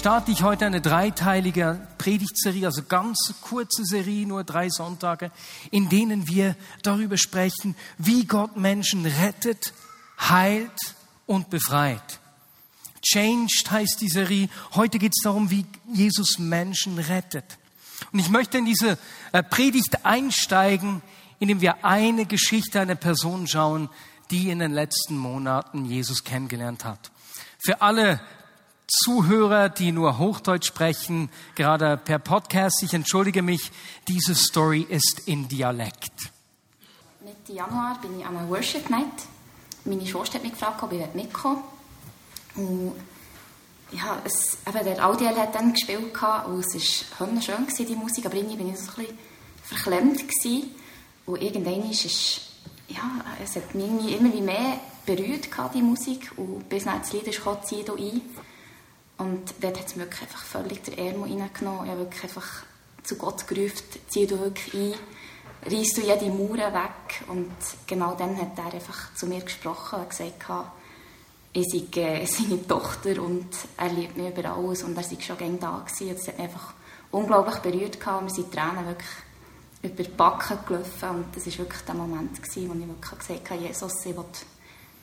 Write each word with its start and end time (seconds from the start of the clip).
starte 0.00 0.32
ich 0.32 0.42
heute 0.42 0.64
eine 0.64 0.80
dreiteilige 0.80 1.86
Predigtserie, 1.98 2.64
also 2.64 2.84
ganz 2.84 3.34
kurze 3.42 3.84
Serie, 3.84 4.26
nur 4.26 4.44
drei 4.44 4.70
Sonntage, 4.70 5.30
in 5.70 5.90
denen 5.90 6.26
wir 6.26 6.56
darüber 6.82 7.18
sprechen, 7.18 7.76
wie 7.98 8.24
Gott 8.24 8.56
Menschen 8.56 9.04
rettet, 9.04 9.74
heilt 10.18 10.96
und 11.26 11.50
befreit. 11.50 12.18
Changed 13.02 13.70
heißt 13.70 14.00
die 14.00 14.08
Serie. 14.08 14.48
Heute 14.74 14.98
geht 14.98 15.12
es 15.14 15.22
darum, 15.22 15.50
wie 15.50 15.66
Jesus 15.92 16.38
Menschen 16.38 16.98
rettet. 16.98 17.58
Und 18.10 18.20
ich 18.20 18.30
möchte 18.30 18.56
in 18.56 18.64
diese 18.64 18.96
äh, 19.32 19.42
Predigt 19.42 20.06
einsteigen, 20.06 21.02
indem 21.40 21.60
wir 21.60 21.84
eine 21.84 22.24
Geschichte 22.24 22.80
einer 22.80 22.94
Person 22.94 23.46
schauen, 23.46 23.90
die 24.30 24.48
in 24.48 24.60
den 24.60 24.72
letzten 24.72 25.18
Monaten 25.18 25.84
Jesus 25.84 26.24
kennengelernt 26.24 26.86
hat. 26.86 27.10
Für 27.58 27.82
alle 27.82 28.18
Zuhörer, 28.90 29.68
die 29.68 29.92
nur 29.92 30.18
Hochdeutsch 30.18 30.66
sprechen, 30.66 31.30
gerade 31.54 31.96
per 31.96 32.18
Podcast, 32.18 32.82
ich 32.82 32.92
entschuldige 32.92 33.40
mich, 33.40 33.70
diese 34.08 34.34
Story 34.34 34.84
ist 34.88 35.22
in 35.26 35.46
Dialekt. 35.46 36.12
Mitte 37.20 37.52
Januar 37.52 38.00
bin 38.02 38.18
ich 38.18 38.26
an 38.26 38.36
einer 38.36 38.48
Worship 38.48 38.90
Night. 38.90 39.06
Meine 39.84 40.04
Schwester 40.04 40.34
hat 40.34 40.42
mich 40.42 40.52
gefragt, 40.52 40.82
ob 40.82 40.92
ich 40.92 41.14
mitkommen 41.14 41.62
will. 42.56 42.92
ja, 43.92 44.20
es, 44.24 44.58
eben 44.66 44.84
der 44.84 45.06
Audiel 45.06 45.36
hat 45.36 45.54
dann 45.54 45.72
gespielt 45.72 46.00
und 46.46 46.60
es 46.60 47.04
war 47.18 47.42
schön 47.42 47.86
die 47.86 47.94
Musik, 47.94 48.26
aber 48.26 48.34
irgendwie 48.34 48.56
bin 48.56 48.70
ich 48.70 48.80
so 48.80 48.90
ein 48.90 48.96
bisschen 48.96 49.18
verklemmt 49.62 50.18
gewesen. 50.18 50.74
Und 51.26 51.40
irgendwann 51.40 51.88
ist 51.90 52.04
es, 52.04 52.40
ja, 52.88 53.02
es 53.42 53.54
hat 53.54 53.72
mich 53.74 54.18
immer 54.18 54.34
mehr 54.40 54.80
berührt, 55.06 55.48
die 55.74 55.82
Musik. 55.82 56.32
Und 56.36 56.68
bis 56.68 56.84
nach 56.84 56.98
das 56.98 57.12
Lied 57.12 57.24
gekommen, 57.26 57.58
«Zieh 57.64 57.84
du 57.84 57.94
ein». 57.94 58.20
Und 59.20 59.52
dort 59.60 59.78
hat 59.78 59.86
es 59.86 59.96
mir 59.96 60.04
wirklich 60.04 60.22
einfach 60.22 60.42
völlig 60.42 60.82
den 60.82 60.96
Ärmel 60.96 61.24
reingenommen. 61.24 61.84
Ich 61.84 61.90
habe 61.90 62.00
wirklich 62.00 62.22
einfach 62.22 62.62
zu 63.02 63.16
Gott 63.16 63.46
gerufen, 63.46 63.84
zieh 64.08 64.26
du 64.26 64.40
wirklich 64.40 64.74
ein, 64.74 65.70
reiss 65.70 65.92
du 65.92 66.00
jede 66.00 66.30
Mauer 66.30 66.56
weg. 66.56 67.28
Und 67.28 67.52
genau 67.86 68.14
dann 68.14 68.34
hat 68.40 68.58
er 68.58 68.72
einfach 68.72 69.14
zu 69.14 69.26
mir 69.26 69.42
gesprochen 69.42 70.00
und 70.00 70.08
gesagt, 70.08 70.42
ich 71.52 71.66
sei 71.70 72.00
äh, 72.00 72.24
seine 72.24 72.66
Tochter 72.66 73.22
und 73.22 73.48
er 73.76 73.90
liebt 73.90 74.16
mich 74.16 74.30
über 74.30 74.56
alles 74.56 74.84
und 74.84 74.96
er 74.96 75.02
sei 75.02 75.18
schon 75.20 75.36
gerne 75.36 75.58
da 75.58 75.84
gewesen. 75.84 76.16
Das 76.16 76.28
hat 76.28 76.38
mich 76.38 76.46
einfach 76.46 76.72
unglaublich 77.10 77.56
berührt 77.56 78.00
gehabt. 78.00 78.24
Wir 78.24 78.30
sind 78.30 78.50
Tränen 78.50 78.86
wirklich 78.86 79.10
über 79.82 80.02
die 80.02 80.10
Backen 80.10 80.58
gelaufen 80.66 81.10
und 81.10 81.36
das 81.36 81.46
war 81.46 81.58
wirklich 81.58 81.82
der 81.82 81.94
Moment, 81.94 82.42
gewesen, 82.42 82.70
wo 82.70 82.74
ich 82.74 82.88
wirklich 82.88 83.18
gesagt 83.18 83.50
habe, 83.50 83.60
Jesus, 83.60 84.06
ich 84.06 84.16
will 84.16 84.24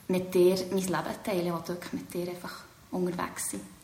mit 0.08 0.34
dir 0.34 0.56
mein 0.72 0.80
Leben 0.80 1.24
teilen, 1.24 1.46
ich 1.48 1.54
will 1.54 1.68
wirklich 1.68 1.94
mit 1.94 2.14
dir 2.14 2.30
einfach 2.30 2.64
unterwegs 2.90 3.52
sein. 3.52 3.77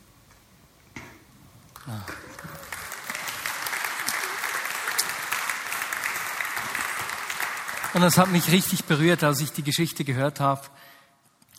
Und 7.92 8.02
es 8.02 8.18
hat 8.18 8.30
mich 8.30 8.50
richtig 8.50 8.84
berührt, 8.84 9.22
als 9.22 9.40
ich 9.40 9.52
die 9.52 9.62
Geschichte 9.62 10.04
gehört 10.04 10.40
habe. 10.40 10.62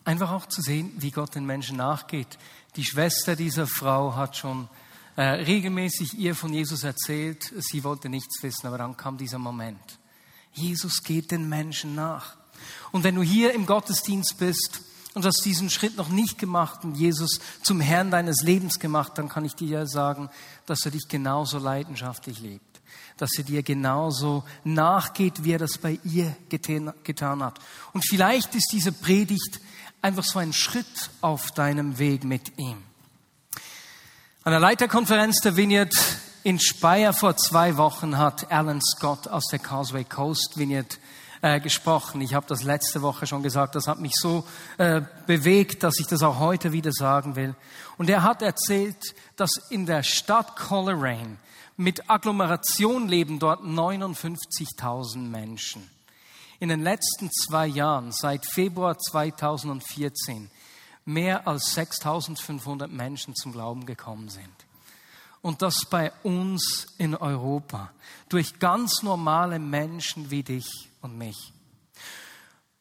Einfach 0.04 0.32
auch 0.32 0.48
zu 0.48 0.62
sehen, 0.62 0.92
wie 0.98 1.12
Gott 1.12 1.36
den 1.36 1.46
Menschen 1.46 1.78
nachgeht. 1.78 2.38
Die 2.76 2.84
Schwester 2.84 3.36
dieser 3.36 3.68
Frau 3.68 4.16
hat 4.16 4.36
schon 4.36 4.68
äh, 5.16 5.22
regelmäßig 5.22 6.16
ihr 6.16 6.36
von 6.36 6.54
Jesus 6.54 6.84
erzählt. 6.84 7.54
Sie 7.58 7.84
wollte 7.84 8.10
nichts 8.10 8.44
wissen, 8.44 8.68
aber 8.68 8.78
dann 8.78 8.98
kam 8.98 9.18
dieser 9.18 9.40
Moment. 9.40 10.00
Jesus 10.52 11.04
geht 11.04 11.32
den 11.32 11.48
Menschen 11.48 11.96
nach. 11.96 12.36
Und 12.92 13.04
wenn 13.04 13.16
du 13.16 13.22
hier 13.22 13.54
im 13.54 13.66
Gottesdienst 13.66 14.38
bist 14.38 14.82
und 15.16 15.26
hast 15.26 15.44
diesen 15.46 15.70
Schritt 15.70 15.98
noch 15.98 16.10
nicht 16.10 16.38
gemacht 16.38 16.84
und 16.84 16.96
Jesus 16.96 17.40
zum 17.64 17.80
Herrn 17.80 18.12
deines 18.12 18.44
Lebens 18.44 18.80
gemacht, 18.80 19.14
dann 19.16 19.30
kann 19.30 19.46
ich 19.46 19.56
dir 19.56 19.68
ja 19.68 19.86
sagen, 19.88 20.30
dass 20.66 20.86
er 20.86 20.92
dich 20.92 21.08
genauso 21.08 21.58
leidenschaftlich 21.58 22.40
liebt, 22.40 22.82
dass 23.18 23.32
er 23.38 23.46
dir 23.46 23.64
genauso 23.64 24.44
nachgeht, 24.66 25.44
wie 25.44 25.54
er 25.54 25.60
das 25.60 25.78
bei 25.78 26.00
ihr 26.04 26.36
getan 26.50 27.42
hat. 27.42 27.60
Und 27.94 28.06
vielleicht 28.08 28.54
ist 28.56 28.70
diese 28.74 28.92
Predigt 28.92 29.62
einfach 30.02 30.26
so 30.26 30.38
ein 30.38 30.54
Schritt 30.54 31.10
auf 31.22 31.52
deinem 31.52 31.98
Weg 31.98 32.26
mit 32.26 32.60
ihm. 32.60 32.84
An 34.44 34.52
der 34.52 34.60
Leiterkonferenz 34.60 35.40
der 35.40 35.56
Vineyard 35.56 35.96
in 36.44 36.60
Speyer 36.60 37.14
vor 37.14 37.38
zwei 37.38 37.78
Wochen 37.78 38.18
hat 38.18 38.52
Alan 38.52 38.82
Scott 38.82 39.30
aus 39.30 39.46
der 39.48 39.60
Causeway 39.60 40.04
Coast 40.04 40.58
Vineyard 40.58 41.00
äh, 41.46 41.60
gesprochen. 41.60 42.22
Ich 42.22 42.34
habe 42.34 42.48
das 42.48 42.64
letzte 42.64 43.04
Woche 43.04 43.28
schon 43.28 43.44
gesagt, 43.44 43.76
das 43.76 43.88
hat 43.88 44.00
mich 44.00 44.14
so 44.16 44.44
äh, 44.80 45.02
bewegt, 45.28 45.84
dass 45.84 46.00
ich 46.00 46.08
das 46.08 46.24
auch 46.24 46.40
heute 46.40 46.72
wieder 46.72 46.92
sagen 46.92 47.36
will. 47.36 47.54
Und 48.00 48.10
er 48.10 48.24
hat 48.24 48.42
erzählt, 48.42 49.14
dass 49.36 49.52
in 49.70 49.86
der 49.86 50.02
Stadt 50.02 50.56
Coleraine 50.56 51.38
mit 51.78 52.10
Agglomeration 52.10 53.08
leben 53.08 53.38
dort 53.38 53.62
59.000 53.62 55.18
Menschen. 55.20 55.88
In 56.60 56.70
den 56.70 56.82
letzten 56.82 57.30
zwei 57.32 57.68
Jahren, 57.68 58.12
seit 58.12 58.44
Februar 58.48 58.98
2014, 58.98 60.50
mehr 61.06 61.48
als 61.48 61.78
6.500 61.78 62.88
Menschen 62.88 63.36
zum 63.36 63.52
Glauben 63.52 63.86
gekommen 63.86 64.30
sind. 64.30 64.50
Und 65.44 65.62
das 65.62 65.86
bei 65.92 66.12
uns 66.24 66.88
in 66.98 67.14
Europa, 67.14 67.92
durch 68.30 68.58
ganz 68.58 69.04
normale 69.04 69.60
Menschen 69.60 70.32
wie 70.32 70.42
dich 70.42 70.90
und 71.06 71.18
mich. 71.18 71.54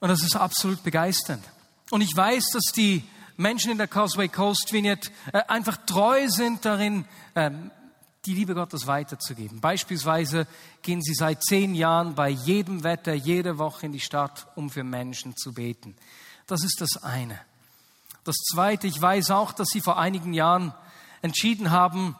Und 0.01 0.09
das 0.09 0.23
ist 0.23 0.37
absolut 0.37 0.83
begeisternd. 0.83 1.45
Und 1.91 2.01
ich 2.01 2.15
weiß, 2.15 2.51
dass 2.53 2.73
die 2.75 3.05
Menschen 3.37 3.71
in 3.71 3.79
der 3.79 3.89
Causeway 3.89 4.29
Coast 4.29 4.73
Vineyard 4.73 5.11
äh, 5.33 5.43
einfach 5.49 5.77
treu 5.87 6.29
sind 6.29 6.65
darin, 6.65 7.05
ähm, 7.35 7.71
die 8.27 8.35
Liebe 8.35 8.55
Gottes 8.55 8.87
weiterzugeben. 8.87 9.61
Beispielsweise 9.61 10.47
gehen 10.83 11.03
sie 11.03 11.15
seit 11.15 11.43
zehn 11.43 11.75
Jahren 11.75 12.15
bei 12.15 12.31
jedem 12.31 12.83
Wetter, 12.83 13.13
jede 13.13 13.59
Woche 13.59 13.87
in 13.87 13.93
die 13.93 14.01
Stadt, 14.01 14.47
um 14.57 14.71
für 14.71 14.85
Menschen 14.85 15.37
zu 15.37 15.53
beten. 15.53 15.95
Das 16.47 16.65
ist 16.65 16.81
das 16.81 17.03
eine. 17.03 17.39
Das 18.25 18.37
zweite, 18.37 18.87
ich 18.87 19.01
weiß 19.01 19.31
auch, 19.31 19.53
dass 19.53 19.69
sie 19.69 19.81
vor 19.81 19.99
einigen 19.99 20.33
Jahren 20.33 20.73
entschieden 21.21 21.71
haben, 21.71 22.17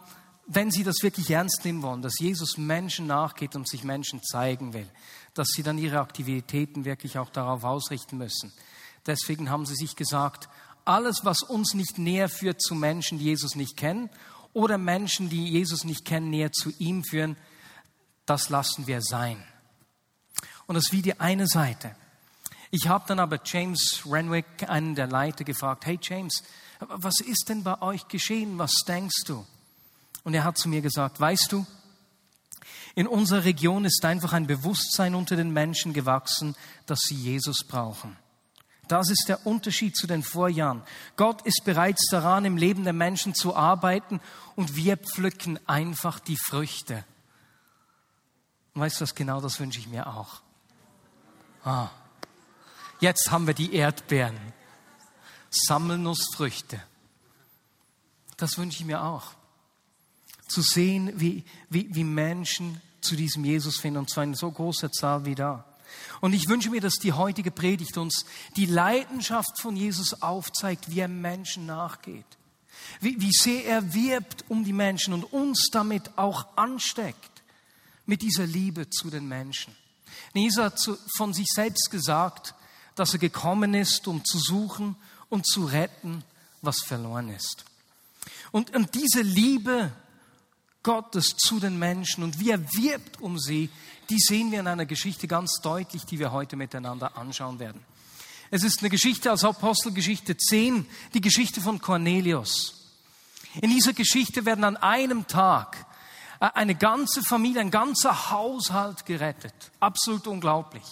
wenn 0.47 0.71
sie 0.71 0.85
das 0.85 0.97
wirklich 1.03 1.31
ernst 1.31 1.65
nehmen 1.65 1.83
wollen, 1.83 2.03
dass 2.03 2.19
Jesus 2.19 2.59
Menschen 2.59 3.07
nachgeht 3.07 3.57
und 3.57 3.67
sich 3.69 3.83
Menschen 3.85 4.23
zeigen 4.23 4.75
will, 4.75 4.89
dass 5.35 5.49
sie 5.49 5.63
dann 5.63 5.79
ihre 5.79 6.01
Aktivitäten 6.01 6.85
wirklich 6.85 7.19
auch 7.19 7.31
darauf 7.31 7.65
ausrichten 7.65 8.19
müssen. 8.19 8.53
Deswegen 9.07 9.51
haben 9.51 9.67
sie 9.67 9.75
sich 9.75 9.97
gesagt, 9.97 10.49
alles, 10.85 11.25
was 11.25 11.43
uns 11.43 11.75
nicht 11.75 11.99
näher 11.99 12.29
führt 12.29 12.63
zu 12.63 12.75
Menschen, 12.75 13.19
die 13.19 13.25
Jesus 13.25 13.55
nicht 13.55 13.77
kennen, 13.77 14.11
oder 14.53 14.79
Menschen, 14.79 15.29
die 15.29 15.49
Jesus 15.49 15.85
nicht 15.85 16.05
kennen, 16.05 16.31
näher 16.31 16.53
zu 16.53 16.71
ihm 16.79 17.03
führen, 17.05 17.37
das 18.25 18.49
lassen 18.49 18.87
wir 18.87 19.03
sein. 19.03 19.43
Und 20.67 20.77
das 20.77 20.85
ist 20.85 20.93
wie 20.93 21.03
die 21.03 21.21
eine 21.21 21.47
Seite. 21.47 21.95
Ich 22.71 22.89
habe 22.89 23.05
dann 23.07 23.19
aber 23.19 23.41
James 23.45 24.03
Renwick, 24.07 24.69
einen 24.69 24.95
der 24.95 25.07
Leiter, 25.07 25.45
gefragt, 25.45 25.87
hey 25.87 25.99
James, 26.01 26.43
was 26.81 27.21
ist 27.21 27.49
denn 27.49 27.63
bei 27.63 27.81
euch 27.83 28.09
geschehen? 28.09 28.59
Was 28.59 28.73
denkst 28.87 29.25
du? 29.27 29.45
Und 30.23 30.35
er 30.35 30.45
hat 30.45 30.57
zu 30.57 30.69
mir 30.69 30.81
gesagt, 30.81 31.21
weißt 31.21 31.53
du, 31.53 31.67
in 32.95 33.09
unserer 33.09 33.45
Region 33.45 33.85
ist 33.85 34.05
einfach 34.05 34.33
ein 34.33 34.47
Bewusstsein 34.47 35.15
unter 35.15 35.37
den 35.37 35.53
Menschen 35.53 35.93
gewachsen, 35.93 36.55
dass 36.87 37.01
sie 37.01 37.17
Jesus 37.17 37.65
brauchen. 37.65 38.17
Das 38.87 39.11
ist 39.11 39.25
der 39.29 39.47
Unterschied 39.47 39.97
zu 39.97 40.07
den 40.07 40.23
Vorjahren. 40.23 40.83
Gott 41.17 41.43
ist 41.43 41.63
bereits 41.65 42.07
daran, 42.11 42.45
im 42.45 42.57
Leben 42.57 42.85
der 42.85 42.93
Menschen 42.93 43.35
zu 43.35 43.57
arbeiten 43.57 44.21
und 44.57 44.77
wir 44.77 44.97
pflücken 44.97 45.59
einfach 45.67 46.21
die 46.21 46.37
Früchte. 46.37 47.05
Und 48.75 48.83
weißt 48.83 49.01
du 49.01 49.03
was, 49.03 49.15
genau 49.15 49.41
das 49.41 49.59
wünsche 49.59 49.81
ich 49.81 49.89
mir 49.89 50.07
auch. 50.07 50.43
Ah, 51.65 51.89
jetzt 53.01 53.31
haben 53.31 53.47
wir 53.47 53.55
die 53.55 53.75
Erdbeeren. 53.75 54.39
Sammelnussfrüchte. 55.51 56.81
Das 58.37 58.59
wünsche 58.59 58.81
ich 58.81 58.85
mir 58.85 59.03
auch 59.03 59.35
zu 60.49 60.63
sehen, 60.63 61.13
wie, 61.17 61.45
wie, 61.71 61.89
wie 61.95 62.05
Menschen 62.05 62.81
zu 63.01 63.17
diesem 63.17 63.45
Jesus 63.45 63.79
finden, 63.79 63.99
und 63.99 64.11
zwar 64.11 64.25
in 64.25 64.35
so 64.35 64.51
großer 64.51 64.91
Zahl 64.91 65.25
wie 65.25 65.35
da. 65.35 65.65
Und 66.21 66.33
ich 66.33 66.49
wünsche 66.49 66.71
mir, 66.71 66.81
dass 66.81 66.95
die 66.95 67.13
heutige 67.13 67.51
Predigt 67.51 67.99
uns 67.99 68.25
die 68.57 68.67
Leidenschaft 68.67 69.61
von 69.61 69.77
Jesus 69.77 70.23
aufzeigt, 70.23 70.91
wie 70.91 71.01
er 71.01 71.09
Menschen 71.09 71.67
nachgeht. 71.67 72.25
wie, 73.01 73.21
wie 73.21 73.33
sehr 73.33 73.65
er 73.67 73.95
wirbt 73.95 74.45
um 74.49 74.65
die 74.65 74.73
Menschen 74.73 75.15
und 75.15 75.25
uns 75.25 75.69
damit 75.71 76.17
auch 76.17 76.47
ansteckt, 76.57 77.43
mit 78.07 78.23
dieser 78.23 78.47
Liebe 78.47 78.91
zu 78.91 79.11
den 79.11 79.27
Menschen. 79.27 79.75
Jesus 80.35 80.63
hat 80.63 80.79
von 81.17 81.33
sich 81.33 81.47
selbst 81.49 81.91
gesagt, 81.91 82.55
dass 82.95 83.13
er 83.13 83.19
gekommen 83.19 83.75
ist, 83.75 84.07
um 84.07 84.25
zu 84.25 84.39
suchen 84.39 84.97
und 85.29 85.47
zu 85.47 85.65
retten, 85.65 86.23
was 86.61 86.81
verloren 86.81 87.29
ist. 87.31 87.65
Und, 88.53 88.75
und 88.75 88.95
diese 88.95 89.23
Liebe 89.23 89.93
Gottes 90.85 91.37
zu 91.37 91.59
den 91.59 91.79
Menschen 91.79 92.23
und 92.23 92.39
wie 92.39 92.51
er 92.51 92.63
wirbt 92.75 93.21
um 93.21 93.41
sie, 93.41 93.71
die 94.09 94.21
sehen 94.21 94.53
wir 94.53 94.61
in 94.61 94.69
einer 94.69 94.87
Geschichte 94.87 95.27
ganz 95.27 95.61
deutlich, 95.61 96.05
die 96.05 96.21
wir 96.21 96.31
heute 96.31 96.55
miteinander 96.55 97.17
anschauen 97.17 97.59
werden. 97.59 97.83
Es 98.51 98.63
ist 98.63 98.81
eine 98.81 98.91
Geschichte 98.91 99.33
aus 99.33 99.43
Apostelgeschichte 99.43 100.37
10, 100.37 100.87
die 101.15 101.21
Geschichte 101.21 101.61
von 101.61 101.81
Cornelius. 101.81 102.93
In 103.61 103.71
dieser 103.71 103.93
Geschichte 103.93 104.45
werden 104.45 104.65
an 104.65 104.77
einem 104.77 105.27
Tag 105.27 105.87
äh, 106.41 106.51
eine 106.55 106.75
ganze 106.75 107.23
Familie, 107.23 107.61
ein 107.61 107.71
ganzer 107.71 108.31
Haushalt 108.31 109.07
gerettet. 109.07 109.55
Absolut 109.81 110.27
unglaublich. 110.27 110.85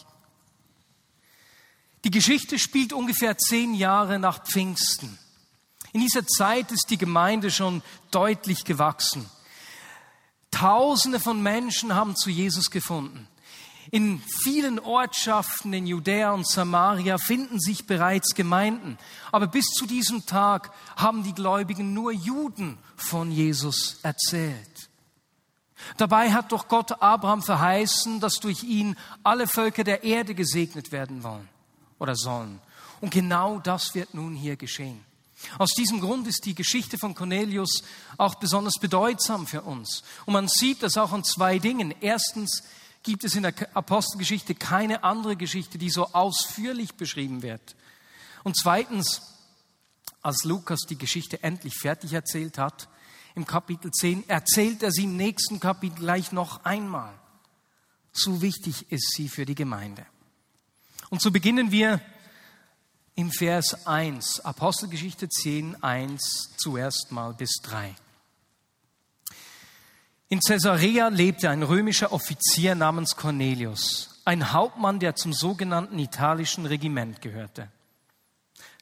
Die 2.04 2.10
Geschichte 2.10 2.58
spielt 2.58 2.92
ungefähr 2.92 3.38
zehn 3.38 3.74
Jahre 3.74 4.18
nach 4.18 4.42
Pfingsten. 4.44 5.18
In 5.92 6.00
dieser 6.00 6.26
Zeit 6.26 6.72
ist 6.72 6.86
die 6.90 6.98
Gemeinde 6.98 7.50
schon 7.50 7.82
deutlich 8.10 8.64
gewachsen. 8.64 9.30
Tausende 10.52 11.18
von 11.18 11.42
Menschen 11.42 11.94
haben 11.94 12.14
zu 12.14 12.30
Jesus 12.30 12.70
gefunden. 12.70 13.26
In 13.90 14.22
vielen 14.42 14.78
Ortschaften 14.78 15.72
in 15.72 15.86
Judäa 15.86 16.32
und 16.32 16.48
Samaria 16.48 17.18
finden 17.18 17.60
sich 17.60 17.86
bereits 17.86 18.34
Gemeinden. 18.34 18.96
Aber 19.32 19.48
bis 19.48 19.66
zu 19.66 19.86
diesem 19.86 20.24
Tag 20.24 20.70
haben 20.96 21.24
die 21.24 21.34
Gläubigen 21.34 21.92
nur 21.92 22.12
Juden 22.12 22.78
von 22.96 23.30
Jesus 23.30 23.98
erzählt. 24.02 24.88
Dabei 25.96 26.32
hat 26.32 26.52
doch 26.52 26.68
Gott 26.68 27.02
Abraham 27.02 27.42
verheißen, 27.42 28.20
dass 28.20 28.34
durch 28.34 28.62
ihn 28.62 28.96
alle 29.24 29.46
Völker 29.46 29.84
der 29.84 30.04
Erde 30.04 30.34
gesegnet 30.34 30.92
werden 30.92 31.22
wollen 31.24 31.48
oder 31.98 32.14
sollen. 32.14 32.60
Und 33.00 33.10
genau 33.10 33.58
das 33.58 33.94
wird 33.94 34.14
nun 34.14 34.34
hier 34.34 34.56
geschehen. 34.56 35.04
Aus 35.58 35.72
diesem 35.72 36.00
Grund 36.00 36.26
ist 36.26 36.44
die 36.44 36.54
Geschichte 36.54 36.98
von 36.98 37.14
Cornelius 37.14 37.82
auch 38.18 38.36
besonders 38.36 38.74
bedeutsam 38.80 39.46
für 39.46 39.62
uns. 39.62 40.02
Und 40.26 40.34
man 40.34 40.48
sieht 40.48 40.82
das 40.82 40.96
auch 40.96 41.12
an 41.12 41.24
zwei 41.24 41.58
Dingen. 41.58 41.94
Erstens 42.00 42.62
gibt 43.02 43.24
es 43.24 43.34
in 43.34 43.42
der 43.42 43.54
Apostelgeschichte 43.74 44.54
keine 44.54 45.04
andere 45.04 45.36
Geschichte, 45.36 45.78
die 45.78 45.90
so 45.90 46.08
ausführlich 46.12 46.94
beschrieben 46.94 47.42
wird. 47.42 47.76
Und 48.44 48.56
zweitens, 48.56 49.22
als 50.20 50.44
Lukas 50.44 50.80
die 50.88 50.98
Geschichte 50.98 51.42
endlich 51.42 51.74
fertig 51.74 52.12
erzählt 52.12 52.58
hat, 52.58 52.88
im 53.34 53.46
Kapitel 53.46 53.90
10, 53.90 54.28
erzählt 54.28 54.82
er 54.82 54.92
sie 54.92 55.04
im 55.04 55.16
nächsten 55.16 55.58
Kapitel 55.58 55.96
gleich 55.96 56.32
noch 56.32 56.64
einmal. 56.64 57.14
So 58.12 58.42
wichtig 58.42 58.92
ist 58.92 59.14
sie 59.16 59.28
für 59.28 59.46
die 59.46 59.54
Gemeinde. 59.54 60.04
Und 61.08 61.22
so 61.22 61.30
beginnen 61.30 61.70
wir 61.70 62.00
im 63.14 63.30
Vers 63.30 63.86
1, 63.86 64.40
Apostelgeschichte 64.40 65.28
10, 65.28 65.82
1, 65.82 66.54
zuerst 66.56 67.12
mal 67.12 67.34
bis 67.34 67.60
3. 67.62 67.94
In 70.28 70.40
Caesarea 70.40 71.08
lebte 71.08 71.50
ein 71.50 71.62
römischer 71.62 72.12
Offizier 72.12 72.74
namens 72.74 73.16
Cornelius, 73.16 74.22
ein 74.24 74.52
Hauptmann, 74.52 74.98
der 74.98 75.14
zum 75.14 75.34
sogenannten 75.34 75.98
italischen 75.98 76.64
Regiment 76.64 77.20
gehörte. 77.20 77.68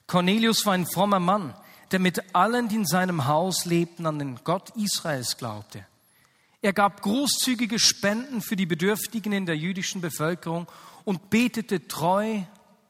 Cornelius 0.06 0.64
war 0.64 0.74
ein 0.74 0.86
frommer 0.86 1.18
Mann, 1.18 1.54
der 1.90 1.98
mit 1.98 2.36
allen, 2.36 2.68
die 2.68 2.76
in 2.76 2.86
seinem 2.86 3.26
Haus 3.26 3.64
lebten, 3.64 4.06
an 4.06 4.20
den 4.20 4.38
Gott 4.44 4.70
Israels 4.76 5.36
glaubte. 5.36 5.84
Er 6.62 6.72
gab 6.72 7.02
großzügige 7.02 7.80
Spenden 7.80 8.42
für 8.42 8.54
die 8.54 8.66
Bedürftigen 8.66 9.32
in 9.32 9.46
der 9.46 9.56
jüdischen 9.56 10.00
Bevölkerung 10.00 10.68
und 11.04 11.30
betete 11.30 11.88
treu 11.88 12.42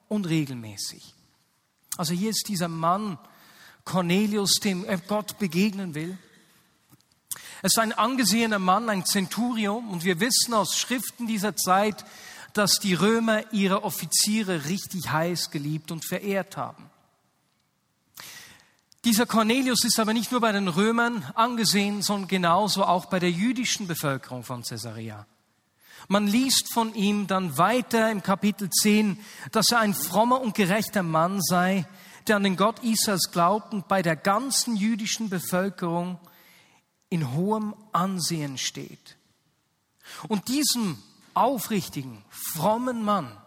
und 0.09 0.29
regelmäßig. 0.29 1.15
Also 1.97 2.15
hier 2.15 2.31
ist 2.31 2.49
dieser 2.49 2.69
Mann 2.69 3.19
Cornelius, 3.85 4.55
dem 4.55 4.87
Gott 5.09 5.39
begegnen 5.39 5.95
will. 5.95 6.17
Er 7.63 7.67
ist 7.67 7.79
ein 7.79 7.93
angesehener 7.93 8.59
Mann, 8.59 8.89
ein 8.89 9.05
Zenturium, 9.05 9.91
und 9.91 10.05
wir 10.05 10.21
wissen 10.21 10.55
aus 10.55 10.79
Schriften 10.79 11.27
dieser 11.27 11.57
Zeit, 11.57 12.05
dass 12.55 12.79
die 12.79 12.95
Römer 12.95 13.53
ihre 13.53 13.85
Offiziere 13.85 14.65
richtig 14.67 15.11
heiß 15.11 15.51
geliebt 15.51 15.91
und 15.91 16.05
verehrt 16.05 16.57
haben. 16.57 16.91
Dieser 19.05 19.27
Cornelius 19.27 19.85
ist 19.85 19.99
aber 19.99 20.13
nicht 20.13 20.31
nur 20.31 20.41
bei 20.41 20.53
den 20.53 20.69
Römern 20.69 21.25
angesehen, 21.35 22.03
sondern 22.03 22.29
genauso 22.29 22.85
auch 22.85 23.07
bei 23.07 23.19
der 23.19 23.31
jüdischen 23.31 23.87
Bevölkerung 23.87 24.45
von 24.45 24.63
Caesarea. 24.63 25.27
Man 26.09 26.27
liest 26.27 26.73
von 26.73 26.95
ihm 26.95 27.27
dann 27.27 27.57
weiter 27.59 28.11
im 28.11 28.23
Kapitel 28.23 28.71
10, 28.71 29.19
dass 29.53 29.71
er 29.71 29.81
ein 29.81 29.95
frommer 29.95 30.41
und 30.41 30.55
gerechter 30.55 31.03
Mann 31.03 31.41
sei, 31.41 31.87
der 32.27 32.37
an 32.37 32.45
den 32.45 32.57
Gott 32.57 32.83
Israels 32.83 33.31
glaubt 33.33 33.73
und 33.73 33.89
bei 33.89 34.03
der 34.03 34.17
ganzen 34.17 34.77
jüdischen 34.77 35.31
Bevölkerung 35.31 36.19
in 37.09 37.33
hohem 37.35 37.75
Ansehen 37.93 38.59
steht. 38.59 39.17
Und 40.29 40.49
diesem 40.49 40.99
aufrichtigen, 41.35 42.25
frommen 42.31 43.03
Mann, 43.03 43.40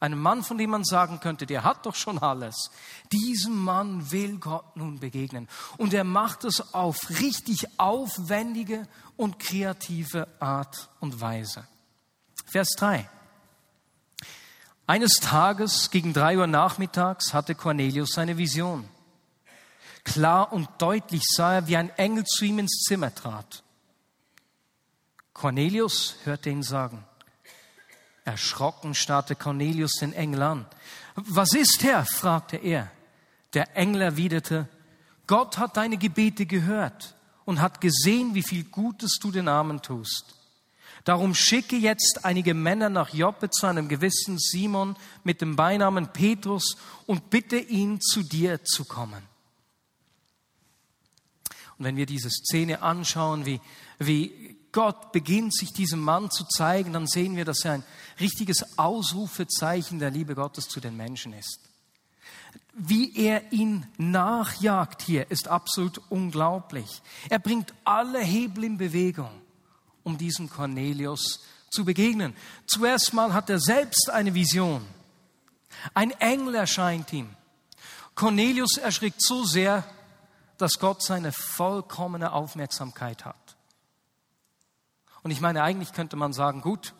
einem 0.00 0.20
Mann, 0.20 0.42
von 0.42 0.58
dem 0.58 0.70
man 0.70 0.84
sagen 0.84 1.20
könnte, 1.20 1.46
der 1.46 1.64
hat 1.64 1.86
doch 1.86 1.94
schon 1.94 2.18
alles, 2.18 2.70
diesem 3.12 3.56
Mann 3.56 4.10
will 4.12 4.38
Gott 4.38 4.76
nun 4.76 5.00
begegnen. 5.00 5.48
Und 5.76 5.92
er 5.92 6.04
macht 6.04 6.44
es 6.44 6.72
auf 6.74 7.10
richtig 7.20 7.66
aufwendige 7.78 8.86
und 9.16 9.38
kreative 9.38 10.28
Art 10.38 10.88
und 11.00 11.20
Weise. 11.20 11.66
Vers 12.46 12.70
3. 12.78 13.08
Eines 14.86 15.14
Tages 15.14 15.90
gegen 15.90 16.14
drei 16.14 16.38
Uhr 16.38 16.46
nachmittags 16.46 17.34
hatte 17.34 17.54
Cornelius 17.54 18.12
seine 18.12 18.38
Vision. 18.38 18.88
Klar 20.04 20.52
und 20.52 20.68
deutlich 20.78 21.22
sah 21.28 21.56
er, 21.56 21.66
wie 21.66 21.76
ein 21.76 21.90
Engel 21.90 22.24
zu 22.24 22.46
ihm 22.46 22.60
ins 22.60 22.84
Zimmer 22.88 23.14
trat. 23.14 23.62
Cornelius 25.34 26.16
hörte 26.24 26.48
ihn 26.48 26.62
sagen. 26.62 27.04
Erschrocken 28.28 28.94
starrte 28.94 29.34
Cornelius 29.34 29.92
den 30.00 30.12
Engel 30.12 30.42
an. 30.42 30.66
Was 31.14 31.54
ist, 31.54 31.82
Herr? 31.82 32.04
fragte 32.04 32.56
er. 32.56 32.90
Der 33.54 33.74
Engel 33.76 34.02
erwiderte, 34.02 34.68
Gott 35.26 35.56
hat 35.56 35.76
deine 35.78 35.96
Gebete 35.96 36.44
gehört 36.44 37.14
und 37.46 37.60
hat 37.62 37.80
gesehen, 37.80 38.34
wie 38.34 38.42
viel 38.42 38.64
Gutes 38.64 39.18
du 39.18 39.30
den 39.30 39.48
Armen 39.48 39.80
tust. 39.80 40.34
Darum 41.04 41.34
schicke 41.34 41.76
jetzt 41.76 42.24
einige 42.24 42.52
Männer 42.52 42.90
nach 42.90 43.14
Joppe 43.14 43.48
zu 43.48 43.66
einem 43.66 43.88
gewissen 43.88 44.38
Simon 44.38 44.96
mit 45.24 45.40
dem 45.40 45.56
Beinamen 45.56 46.08
Petrus 46.12 46.76
und 47.06 47.30
bitte 47.30 47.56
ihn, 47.56 48.00
zu 48.02 48.22
dir 48.22 48.62
zu 48.62 48.84
kommen. 48.84 49.22
Und 51.78 51.86
wenn 51.86 51.96
wir 51.96 52.04
diese 52.04 52.28
Szene 52.28 52.82
anschauen, 52.82 53.46
wie, 53.46 53.60
wie 53.98 54.57
Gott 54.72 55.12
beginnt, 55.12 55.54
sich 55.54 55.72
diesem 55.72 56.00
Mann 56.00 56.30
zu 56.30 56.44
zeigen, 56.44 56.92
dann 56.92 57.06
sehen 57.06 57.36
wir, 57.36 57.44
dass 57.44 57.64
er 57.64 57.72
ein 57.72 57.84
richtiges 58.20 58.78
Ausrufezeichen 58.78 59.98
der 59.98 60.10
Liebe 60.10 60.34
Gottes 60.34 60.68
zu 60.68 60.80
den 60.80 60.96
Menschen 60.96 61.32
ist. 61.32 61.60
Wie 62.74 63.16
er 63.16 63.52
ihn 63.52 63.86
nachjagt 63.96 65.02
hier, 65.02 65.30
ist 65.30 65.48
absolut 65.48 66.00
unglaublich. 66.10 67.02
Er 67.28 67.38
bringt 67.38 67.74
alle 67.84 68.20
Hebel 68.20 68.64
in 68.64 68.78
Bewegung, 68.78 69.30
um 70.04 70.16
diesem 70.16 70.48
Cornelius 70.48 71.40
zu 71.70 71.84
begegnen. 71.84 72.36
Zuerst 72.66 73.12
mal 73.14 73.32
hat 73.32 73.50
er 73.50 73.58
selbst 73.58 74.10
eine 74.10 74.34
Vision. 74.34 74.86
Ein 75.94 76.12
Engel 76.12 76.54
erscheint 76.54 77.12
ihm. 77.12 77.30
Cornelius 78.14 78.76
erschrickt 78.76 79.22
so 79.22 79.44
sehr, 79.44 79.84
dass 80.56 80.78
Gott 80.78 81.02
seine 81.02 81.32
vollkommene 81.32 82.32
Aufmerksamkeit 82.32 83.24
hat. 83.24 83.57
Und 85.22 85.30
ich 85.30 85.40
meine, 85.40 85.62
eigentlich 85.62 85.92
könnte 85.92 86.16
man 86.16 86.32
sagen, 86.32 86.60
gut, 86.60 86.94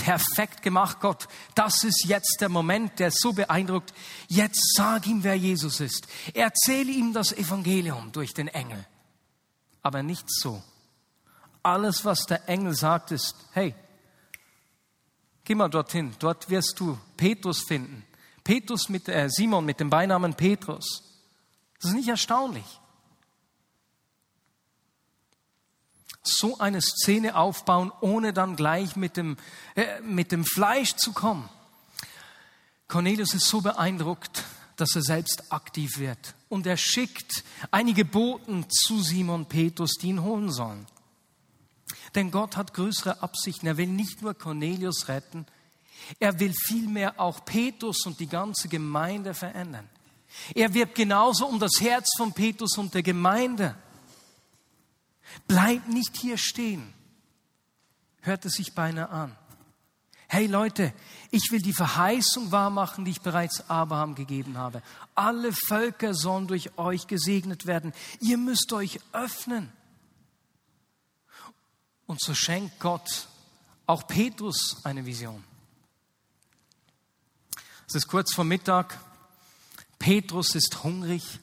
perfekt 0.00 0.62
gemacht, 0.62 1.00
Gott. 1.00 1.28
Das 1.54 1.84
ist 1.84 2.04
jetzt 2.06 2.38
der 2.40 2.48
Moment, 2.48 2.98
der 2.98 3.10
so 3.10 3.32
beeindruckt. 3.32 3.92
Jetzt 4.28 4.74
sag 4.74 5.06
ihm, 5.06 5.22
wer 5.22 5.36
Jesus 5.36 5.80
ist. 5.80 6.08
Erzähle 6.34 6.90
ihm 6.90 7.12
das 7.12 7.32
Evangelium 7.32 8.10
durch 8.12 8.34
den 8.34 8.48
Engel. 8.48 8.84
Aber 9.82 10.02
nicht 10.02 10.24
so. 10.28 10.62
Alles, 11.62 12.04
was 12.04 12.26
der 12.26 12.48
Engel 12.48 12.74
sagt, 12.74 13.10
ist, 13.12 13.34
hey, 13.52 13.74
geh 15.44 15.54
mal 15.54 15.68
dorthin. 15.68 16.14
Dort 16.18 16.48
wirst 16.48 16.80
du 16.80 16.98
Petrus 17.16 17.60
finden. 17.60 18.04
Petrus 18.42 18.88
mit 18.88 19.08
äh, 19.08 19.28
Simon 19.28 19.64
mit 19.66 19.80
dem 19.80 19.90
Beinamen 19.90 20.34
Petrus. 20.34 21.02
Das 21.80 21.90
ist 21.90 21.96
nicht 21.96 22.08
erstaunlich. 22.08 22.79
So 26.22 26.58
eine 26.58 26.80
Szene 26.82 27.36
aufbauen, 27.36 27.92
ohne 28.00 28.32
dann 28.32 28.56
gleich 28.56 28.96
mit 28.96 29.16
dem, 29.16 29.36
äh, 29.74 30.00
mit 30.02 30.32
dem 30.32 30.44
Fleisch 30.44 30.94
zu 30.96 31.12
kommen. 31.12 31.48
Cornelius 32.88 33.34
ist 33.34 33.46
so 33.46 33.60
beeindruckt, 33.60 34.44
dass 34.76 34.94
er 34.96 35.02
selbst 35.02 35.52
aktiv 35.52 35.98
wird. 35.98 36.34
Und 36.48 36.66
er 36.66 36.76
schickt 36.76 37.44
einige 37.70 38.04
Boten 38.04 38.66
zu 38.68 39.00
Simon 39.02 39.46
Petrus, 39.46 39.92
die 39.94 40.08
ihn 40.08 40.22
holen 40.22 40.50
sollen. 40.50 40.86
Denn 42.14 42.30
Gott 42.30 42.56
hat 42.56 42.74
größere 42.74 43.22
Absichten. 43.22 43.66
Er 43.66 43.76
will 43.76 43.86
nicht 43.86 44.22
nur 44.22 44.34
Cornelius 44.34 45.08
retten, 45.08 45.46
er 46.18 46.38
will 46.40 46.52
vielmehr 46.66 47.20
auch 47.20 47.44
Petrus 47.44 48.06
und 48.06 48.18
die 48.20 48.26
ganze 48.26 48.68
Gemeinde 48.68 49.34
verändern. 49.34 49.88
Er 50.54 50.72
wirbt 50.74 50.94
genauso 50.94 51.46
um 51.46 51.58
das 51.58 51.80
Herz 51.80 52.10
von 52.16 52.32
Petrus 52.32 52.78
und 52.78 52.94
der 52.94 53.02
Gemeinde. 53.02 53.74
Bleib 55.46 55.88
nicht 55.88 56.16
hier 56.16 56.38
stehen, 56.38 56.92
hört 58.20 58.44
es 58.44 58.54
sich 58.54 58.74
beinahe 58.74 59.08
an. 59.08 59.36
Hey 60.28 60.46
Leute, 60.46 60.92
ich 61.32 61.50
will 61.50 61.60
die 61.60 61.72
Verheißung 61.72 62.52
wahrmachen, 62.52 63.04
die 63.04 63.10
ich 63.10 63.20
bereits 63.20 63.68
Abraham 63.68 64.14
gegeben 64.14 64.58
habe. 64.58 64.80
Alle 65.16 65.52
Völker 65.52 66.14
sollen 66.14 66.46
durch 66.46 66.78
euch 66.78 67.08
gesegnet 67.08 67.66
werden. 67.66 67.92
Ihr 68.20 68.38
müsst 68.38 68.72
euch 68.72 69.00
öffnen. 69.12 69.72
Und 72.06 72.20
so 72.20 72.32
schenkt 72.34 72.78
Gott 72.78 73.28
auch 73.86 74.06
Petrus 74.06 74.76
eine 74.84 75.04
Vision. 75.04 75.42
Es 77.88 77.96
ist 77.96 78.06
kurz 78.06 78.32
vor 78.32 78.44
Mittag. 78.44 79.00
Petrus 79.98 80.54
ist 80.54 80.84
hungrig. 80.84 81.40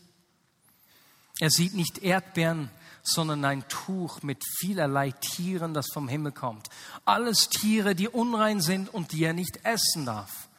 Er 1.41 1.49
sieht 1.49 1.73
nicht 1.73 1.97
Erdbeeren, 1.99 2.71
sondern 3.07 3.45
ein 3.45 3.67
Tuch 3.69 4.21
mit 4.21 4.43
vielerlei 4.59 5.11
Tieren, 5.11 5.73
das 5.73 5.87
vom 5.93 6.07
Himmel 6.07 6.33
kommt. 6.33 6.67
Alles 7.05 7.49
Tiere, 7.49 7.95
die 7.95 8.09
unrein 8.09 8.59
sind 8.59 8.93
und 8.93 9.13
die 9.13 9.23
er 9.23 9.33
nicht 9.33 9.61
essen 9.63 10.05
darf. 10.05 10.49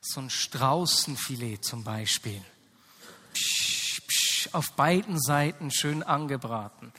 So 0.00 0.20
ein 0.20 0.30
Straußenfilet 0.30 1.62
zum 1.62 1.84
Beispiel. 1.84 2.42
Psch, 3.34 4.00
psch, 4.06 4.48
auf 4.52 4.72
beiden 4.72 5.20
Seiten 5.20 5.70
schön 5.70 6.02
angebraten. 6.02 6.92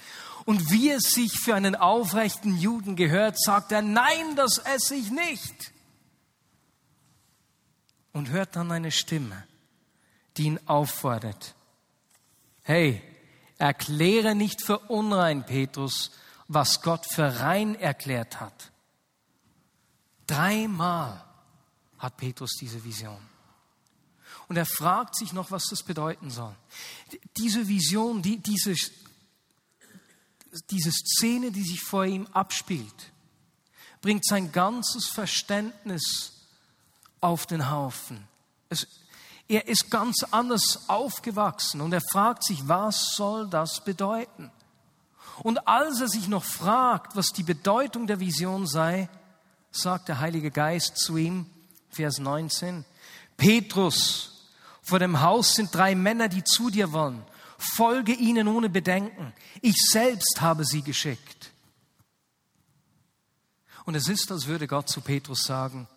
Und 0.45 0.71
wie 0.71 0.91
es 0.91 1.11
sich 1.11 1.39
für 1.39 1.55
einen 1.55 1.75
aufrechten 1.75 2.57
Juden 2.57 2.95
gehört, 2.95 3.41
sagt 3.41 3.71
er, 3.71 3.81
nein, 3.81 4.35
das 4.35 4.59
esse 4.59 4.95
ich 4.95 5.09
nicht. 5.09 5.71
Und 8.11 8.29
hört 8.29 8.55
dann 8.55 8.71
eine 8.71 8.91
Stimme, 8.91 9.47
die 10.37 10.43
ihn 10.43 10.59
auffordert. 10.67 11.55
Hey, 12.61 13.01
Erkläre 13.57 14.35
nicht 14.35 14.61
für 14.61 14.79
unrein, 14.79 15.45
Petrus, 15.45 16.11
was 16.47 16.81
Gott 16.81 17.05
für 17.05 17.39
rein 17.39 17.75
erklärt 17.75 18.39
hat. 18.39 18.71
Dreimal 20.27 21.23
hat 21.97 22.17
Petrus 22.17 22.51
diese 22.59 22.83
Vision. 22.83 23.19
Und 24.47 24.57
er 24.57 24.65
fragt 24.65 25.15
sich 25.15 25.33
noch, 25.33 25.51
was 25.51 25.65
das 25.69 25.83
bedeuten 25.83 26.29
soll. 26.29 26.55
Diese 27.37 27.67
Vision, 27.67 28.21
die, 28.21 28.37
diese, 28.37 28.75
diese 30.69 30.91
Szene, 30.91 31.51
die 31.51 31.63
sich 31.63 31.81
vor 31.81 32.05
ihm 32.05 32.27
abspielt, 32.27 33.11
bringt 34.01 34.25
sein 34.25 34.51
ganzes 34.51 35.07
Verständnis 35.07 36.33
auf 37.21 37.45
den 37.45 37.71
Haufen. 37.71 38.27
Es, 38.69 38.85
er 39.47 39.67
ist 39.67 39.91
ganz 39.91 40.23
anders 40.31 40.87
aufgewachsen 40.87 41.81
und 41.81 41.93
er 41.93 42.01
fragt 42.11 42.43
sich, 42.43 42.67
was 42.67 43.15
soll 43.15 43.49
das 43.49 43.83
bedeuten? 43.83 44.51
Und 45.41 45.67
als 45.67 45.99
er 45.99 46.07
sich 46.07 46.27
noch 46.27 46.43
fragt, 46.43 47.15
was 47.15 47.27
die 47.27 47.43
Bedeutung 47.43 48.07
der 48.07 48.19
Vision 48.19 48.67
sei, 48.67 49.09
sagt 49.71 50.07
der 50.07 50.19
Heilige 50.19 50.51
Geist 50.51 50.97
zu 50.97 51.17
ihm, 51.17 51.47
Vers 51.89 52.19
19, 52.19 52.85
Petrus, 53.37 54.49
vor 54.81 54.99
dem 54.99 55.21
Haus 55.21 55.53
sind 55.53 55.73
drei 55.73 55.95
Männer, 55.95 56.27
die 56.27 56.43
zu 56.43 56.69
dir 56.69 56.91
wollen. 56.91 57.23
Folge 57.57 58.13
ihnen 58.13 58.47
ohne 58.47 58.69
Bedenken. 58.69 59.33
Ich 59.61 59.77
selbst 59.89 60.41
habe 60.41 60.65
sie 60.65 60.81
geschickt. 60.81 61.51
Und 63.85 63.95
es 63.95 64.07
ist, 64.07 64.31
als 64.31 64.47
würde 64.47 64.67
Gott 64.67 64.89
zu 64.89 65.01
Petrus 65.01 65.43
sagen, 65.43 65.87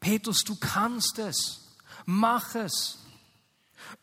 Petrus, 0.00 0.42
du 0.44 0.56
kannst 0.56 1.18
es. 1.18 1.61
Mach 2.04 2.54
es. 2.54 2.98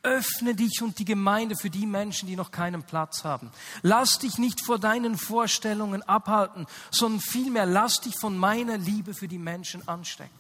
Öffne 0.03 0.55
dich 0.55 0.81
und 0.81 0.99
die 0.99 1.05
Gemeinde 1.05 1.55
für 1.55 1.69
die 1.69 1.85
Menschen, 1.85 2.27
die 2.27 2.35
noch 2.35 2.51
keinen 2.51 2.83
Platz 2.83 3.23
haben. 3.23 3.51
Lass 3.81 4.19
dich 4.19 4.37
nicht 4.37 4.61
vor 4.61 4.79
deinen 4.79 5.17
Vorstellungen 5.17 6.03
abhalten, 6.03 6.67
sondern 6.91 7.21
vielmehr 7.21 7.65
lass 7.65 7.95
dich 8.01 8.17
von 8.17 8.37
meiner 8.37 8.77
Liebe 8.77 9.13
für 9.13 9.27
die 9.27 9.37
Menschen 9.37 9.87
anstecken. 9.87 10.31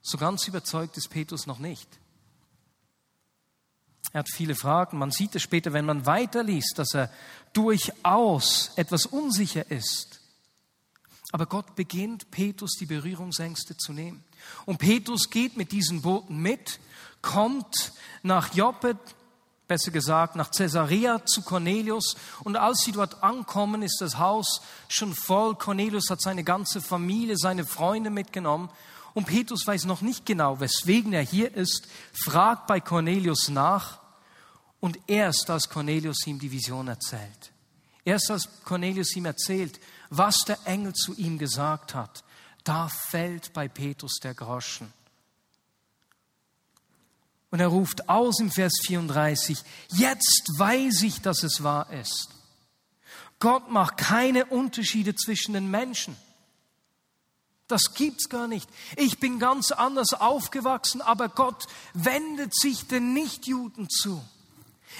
So 0.00 0.16
ganz 0.16 0.48
überzeugt 0.48 0.96
ist 0.96 1.10
Petrus 1.10 1.46
noch 1.46 1.58
nicht. 1.58 1.86
Er 4.12 4.20
hat 4.20 4.30
viele 4.32 4.54
Fragen. 4.54 4.96
Man 4.96 5.10
sieht 5.10 5.34
es 5.34 5.42
später, 5.42 5.74
wenn 5.74 5.84
man 5.84 6.06
weiterliest, 6.06 6.78
dass 6.78 6.94
er 6.94 7.10
durchaus 7.52 8.72
etwas 8.76 9.04
unsicher 9.04 9.70
ist. 9.70 10.17
Aber 11.30 11.46
Gott 11.46 11.76
beginnt, 11.76 12.30
Petrus 12.30 12.76
die 12.78 12.86
Berührungsängste 12.86 13.76
zu 13.76 13.92
nehmen. 13.92 14.24
Und 14.64 14.78
Petrus 14.78 15.30
geht 15.30 15.56
mit 15.56 15.72
diesen 15.72 16.00
Booten 16.02 16.38
mit, 16.38 16.80
kommt 17.20 17.92
nach 18.22 18.54
Joppe, 18.54 18.96
besser 19.66 19.90
gesagt 19.90 20.34
nach 20.34 20.50
Caesarea 20.50 21.24
zu 21.26 21.42
Cornelius. 21.42 22.16
Und 22.42 22.56
als 22.56 22.80
sie 22.80 22.92
dort 22.92 23.22
ankommen, 23.22 23.82
ist 23.82 24.00
das 24.00 24.18
Haus 24.18 24.62
schon 24.88 25.14
voll. 25.14 25.54
Cornelius 25.54 26.08
hat 26.10 26.22
seine 26.22 26.42
ganze 26.42 26.80
Familie, 26.80 27.36
seine 27.36 27.66
Freunde 27.66 28.10
mitgenommen. 28.10 28.70
Und 29.14 29.26
Petrus 29.26 29.66
weiß 29.66 29.84
noch 29.84 30.00
nicht 30.00 30.26
genau, 30.26 30.60
weswegen 30.60 31.12
er 31.12 31.22
hier 31.22 31.54
ist, 31.54 31.88
fragt 32.12 32.66
bei 32.66 32.80
Cornelius 32.80 33.48
nach. 33.48 34.00
Und 34.80 34.98
erst 35.06 35.50
als 35.50 35.68
Cornelius 35.68 36.26
ihm 36.26 36.38
die 36.38 36.52
Vision 36.52 36.88
erzählt, 36.88 37.52
erst 38.04 38.30
als 38.30 38.48
Cornelius 38.64 39.14
ihm 39.16 39.24
erzählt, 39.24 39.80
was 40.10 40.38
der 40.46 40.58
Engel 40.64 40.92
zu 40.94 41.14
ihm 41.14 41.38
gesagt 41.38 41.94
hat, 41.94 42.24
da 42.64 42.88
fällt 42.88 43.52
bei 43.52 43.68
Petrus 43.68 44.18
der 44.22 44.34
Groschen. 44.34 44.92
Und 47.50 47.60
er 47.60 47.68
ruft 47.68 48.08
aus 48.08 48.40
im 48.40 48.50
Vers 48.50 48.74
34, 48.86 49.58
jetzt 49.88 50.50
weiß 50.56 51.02
ich, 51.02 51.22
dass 51.22 51.42
es 51.42 51.62
wahr 51.62 51.90
ist. 51.92 52.28
Gott 53.40 53.70
macht 53.70 53.96
keine 53.96 54.46
Unterschiede 54.46 55.14
zwischen 55.14 55.54
den 55.54 55.70
Menschen. 55.70 56.16
Das 57.68 57.94
gibt's 57.94 58.28
gar 58.28 58.48
nicht. 58.48 58.68
Ich 58.96 59.20
bin 59.20 59.38
ganz 59.38 59.72
anders 59.72 60.14
aufgewachsen, 60.14 61.02
aber 61.02 61.28
Gott 61.28 61.66
wendet 61.92 62.54
sich 62.54 62.86
den 62.88 63.12
Nichtjuden 63.12 63.88
zu. 63.88 64.22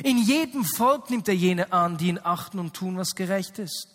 In 0.05 0.19
jedem 0.19 0.65
Volk 0.65 1.11
nimmt 1.11 1.29
er 1.29 1.35
jene 1.35 1.73
an, 1.73 1.97
die 1.97 2.09
ihn 2.09 2.21
achten 2.23 2.59
und 2.59 2.75
tun, 2.75 2.97
was 2.97 3.15
gerecht 3.15 3.59
ist. 3.59 3.89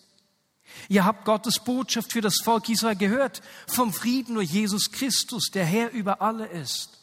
Ihr 0.89 1.05
habt 1.05 1.25
Gottes 1.25 1.59
Botschaft 1.59 2.11
für 2.11 2.21
das 2.21 2.37
Volk 2.43 2.69
Israel 2.69 2.95
gehört, 2.95 3.41
vom 3.67 3.93
Frieden 3.93 4.35
durch 4.35 4.51
Jesus 4.51 4.91
Christus, 4.91 5.49
der 5.53 5.65
Herr 5.65 5.91
über 5.91 6.21
alle 6.21 6.47
ist. 6.47 6.99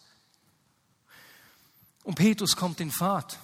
Und 2.04 2.16
Petrus 2.16 2.56
kommt 2.56 2.80
in 2.80 2.90
Fahrt. 2.90 3.38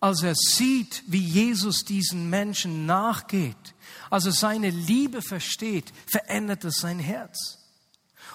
Als 0.00 0.22
er 0.22 0.34
sieht, 0.34 1.02
wie 1.06 1.24
Jesus 1.24 1.84
diesen 1.84 2.30
Menschen 2.30 2.86
nachgeht, 2.86 3.74
als 4.10 4.26
er 4.26 4.32
seine 4.32 4.70
Liebe 4.70 5.22
versteht, 5.22 5.92
verändert 6.06 6.64
es 6.64 6.76
sein 6.76 6.98
Herz. 6.98 7.58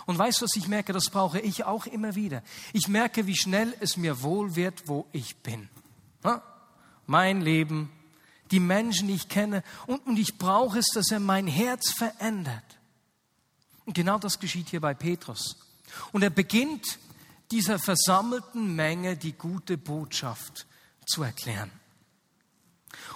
Und 0.06 0.18
weißt 0.18 0.42
du, 0.42 0.46
was 0.46 0.56
ich 0.58 0.68
merke? 0.68 0.92
Das 0.92 1.10
brauche 1.10 1.40
ich 1.40 1.64
auch 1.64 1.86
immer 1.86 2.16
wieder. 2.16 2.44
Ich 2.74 2.90
merke, 2.90 3.28
wie 3.28 3.38
schnell 3.38 3.74
es 3.80 3.96
mir 3.96 4.22
wohl 4.22 4.56
wird, 4.56 4.88
wo 4.88 5.08
ich 5.14 5.38
bin. 5.38 5.70
Mein 7.06 7.42
Leben, 7.42 7.90
die 8.52 8.60
Menschen, 8.60 9.08
die 9.08 9.16
ich 9.16 9.30
kenne. 9.30 9.64
Und, 9.88 10.06
und 10.06 10.18
ich 10.18 10.38
brauche 10.38 10.80
es, 10.80 10.88
dass 10.94 11.12
er 11.12 11.20
mein 11.20 11.48
Herz 11.48 11.92
verändert. 11.92 12.64
Und 13.86 13.94
genau 13.94 14.18
das 14.20 14.40
geschieht 14.40 14.70
hier 14.70 14.82
bei 14.82 14.94
Petrus. 14.94 15.58
Und 16.12 16.24
er 16.24 16.30
beginnt 16.30 17.00
dieser 17.52 17.80
versammelten 17.80 18.76
Menge 18.76 19.18
die 19.18 19.34
gute 19.34 19.78
Botschaft 19.78 20.66
zu 21.06 21.24
erklären. 21.24 21.72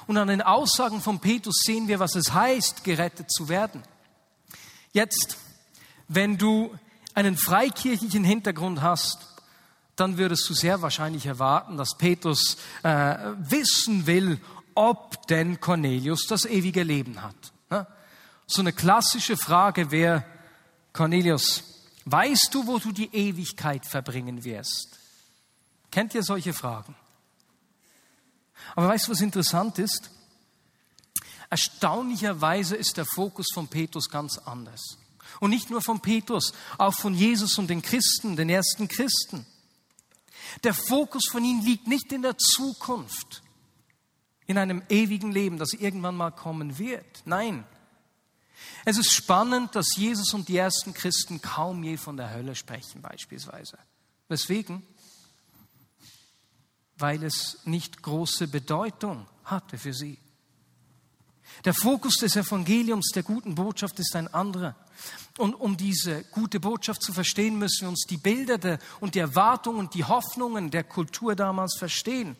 Und 0.06 0.18
an 0.18 0.28
den 0.28 0.42
Aussagen 0.42 1.02
von 1.02 1.20
Petrus 1.20 1.62
sehen 1.66 1.88
wir, 1.88 2.00
was 2.00 2.16
es 2.16 2.34
heißt, 2.34 2.84
gerettet 2.84 3.32
zu 3.32 3.50
werden. 3.50 3.84
Jetzt, 4.94 5.38
wenn 6.08 6.38
du 6.38 6.78
einen 7.14 7.38
freikirchlichen 7.38 8.24
Hintergrund 8.24 8.82
hast, 8.82 9.18
dann 9.96 10.18
würdest 10.18 10.48
du 10.50 10.54
sehr 10.54 10.82
wahrscheinlich 10.82 11.26
erwarten, 11.26 11.76
dass 11.78 11.98
Petrus 11.98 12.58
äh, 12.84 13.16
wissen 13.40 14.06
will, 14.06 14.40
ob 14.78 15.26
denn 15.28 15.60
Cornelius 15.60 16.28
das 16.28 16.46
ewige 16.46 16.84
Leben 16.84 17.24
hat. 17.24 17.52
Ne? 17.72 17.88
So 18.46 18.62
eine 18.62 18.74
klassische 18.74 19.36
Frage 19.36 19.90
wäre, 19.90 20.24
Cornelius, 20.94 21.64
weißt 22.06 22.50
du, 22.52 22.68
wo 22.68 22.78
du 22.78 22.92
die 22.92 23.14
Ewigkeit 23.14 23.86
verbringen 23.88 24.44
wirst? 24.44 25.00
Kennt 25.90 26.14
ihr 26.14 26.22
solche 26.22 26.54
Fragen? 26.54 26.96
Aber 28.76 28.90
weißt 28.90 29.08
du, 29.08 29.14
was 29.14 29.22
interessant 29.22 29.80
ist? 29.80 30.12
Erstaunlicherweise 31.50 32.76
ist 32.76 32.98
der 32.98 33.06
Fokus 33.06 33.48
von 33.54 33.68
Petrus 33.68 34.10
ganz 34.10 34.38
anders. 34.38 35.00
Und 35.40 35.50
nicht 35.50 35.72
nur 35.72 35.82
von 35.82 36.02
Petrus, 36.02 36.54
auch 36.78 36.94
von 36.94 37.16
Jesus 37.16 37.58
und 37.58 37.68
den 37.68 37.82
Christen, 37.82 38.36
den 38.36 38.50
ersten 38.50 38.88
Christen. 38.88 39.48
Der 40.64 40.76
Fokus 40.76 41.24
von 41.32 41.44
ihnen 41.44 41.66
liegt 41.66 41.88
nicht 41.88 42.12
in 42.12 42.22
der 42.22 42.38
Zukunft, 42.38 43.42
in 44.48 44.58
einem 44.58 44.82
ewigen 44.90 45.32
Leben, 45.32 45.58
das 45.58 45.74
irgendwann 45.74 46.16
mal 46.16 46.32
kommen 46.32 46.80
wird. 46.80 47.22
Nein. 47.26 47.66
Es 48.86 48.98
ist 48.98 49.12
spannend, 49.12 49.76
dass 49.76 49.96
Jesus 49.98 50.34
und 50.34 50.48
die 50.48 50.58
ersten 50.58 50.94
Christen 50.94 51.42
kaum 51.42 51.84
je 51.84 51.98
von 51.98 52.18
der 52.18 52.34
Hölle 52.34 52.56
sprechen, 52.56 53.02
beispielsweise. 53.02 53.78
Weswegen? 54.30 54.82
Weil 56.98 57.24
es 57.24 57.60
nicht 57.66 58.02
große 58.02 58.48
Bedeutung 58.48 59.28
hatte 59.44 59.78
für 59.78 59.94
sie. 59.94 60.18
Der 61.66 61.74
Fokus 61.74 62.16
des 62.16 62.36
Evangeliums, 62.36 63.12
der 63.14 63.24
guten 63.24 63.56
Botschaft 63.56 64.00
ist 64.00 64.16
ein 64.16 64.34
anderer. 64.34 64.76
Und 65.38 65.54
um 65.54 65.78
diese 65.78 66.24
gute 66.26 66.60
Botschaft 66.60 67.02
zu 67.02 67.14
verstehen, 67.14 67.60
müssen 67.60 67.82
wir 67.82 67.90
uns 67.90 68.06
die 68.10 68.18
Bilder 68.18 68.80
und 69.00 69.16
die 69.16 69.20
Erwartungen 69.20 69.80
und 69.80 69.94
die 69.94 70.04
Hoffnungen 70.04 70.72
der 70.72 70.84
Kultur 70.84 71.36
damals 71.36 71.78
verstehen. 71.78 72.36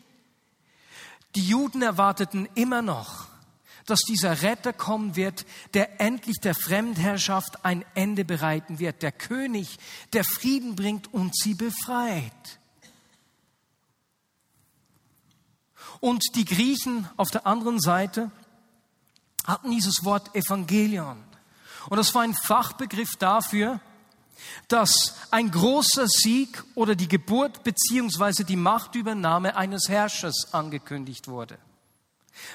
Die 1.34 1.46
Juden 1.46 1.82
erwarteten 1.82 2.48
immer 2.54 2.82
noch, 2.82 3.26
dass 3.86 4.00
dieser 4.00 4.42
Retter 4.42 4.72
kommen 4.72 5.16
wird, 5.16 5.46
der 5.74 6.00
endlich 6.00 6.36
der 6.40 6.54
Fremdherrschaft 6.54 7.64
ein 7.64 7.84
Ende 7.94 8.24
bereiten 8.24 8.78
wird, 8.78 9.02
der 9.02 9.12
König, 9.12 9.78
der 10.12 10.24
Frieden 10.24 10.76
bringt 10.76 11.12
und 11.12 11.36
sie 11.36 11.54
befreit. 11.54 12.58
Und 16.00 16.22
die 16.34 16.44
Griechen 16.44 17.08
auf 17.16 17.30
der 17.30 17.46
anderen 17.46 17.80
Seite 17.80 18.30
hatten 19.44 19.70
dieses 19.70 20.04
Wort 20.04 20.34
Evangelion. 20.34 21.24
Und 21.88 21.96
das 21.96 22.14
war 22.14 22.22
ein 22.22 22.34
Fachbegriff 22.34 23.16
dafür, 23.18 23.80
dass 24.68 25.16
ein 25.30 25.50
großer 25.50 26.06
Sieg 26.08 26.62
oder 26.74 26.94
die 26.94 27.08
Geburt 27.08 27.64
beziehungsweise 27.64 28.44
die 28.44 28.56
Machtübernahme 28.56 29.56
eines 29.56 29.88
Herrschers 29.88 30.52
angekündigt 30.52 31.28
wurde. 31.28 31.58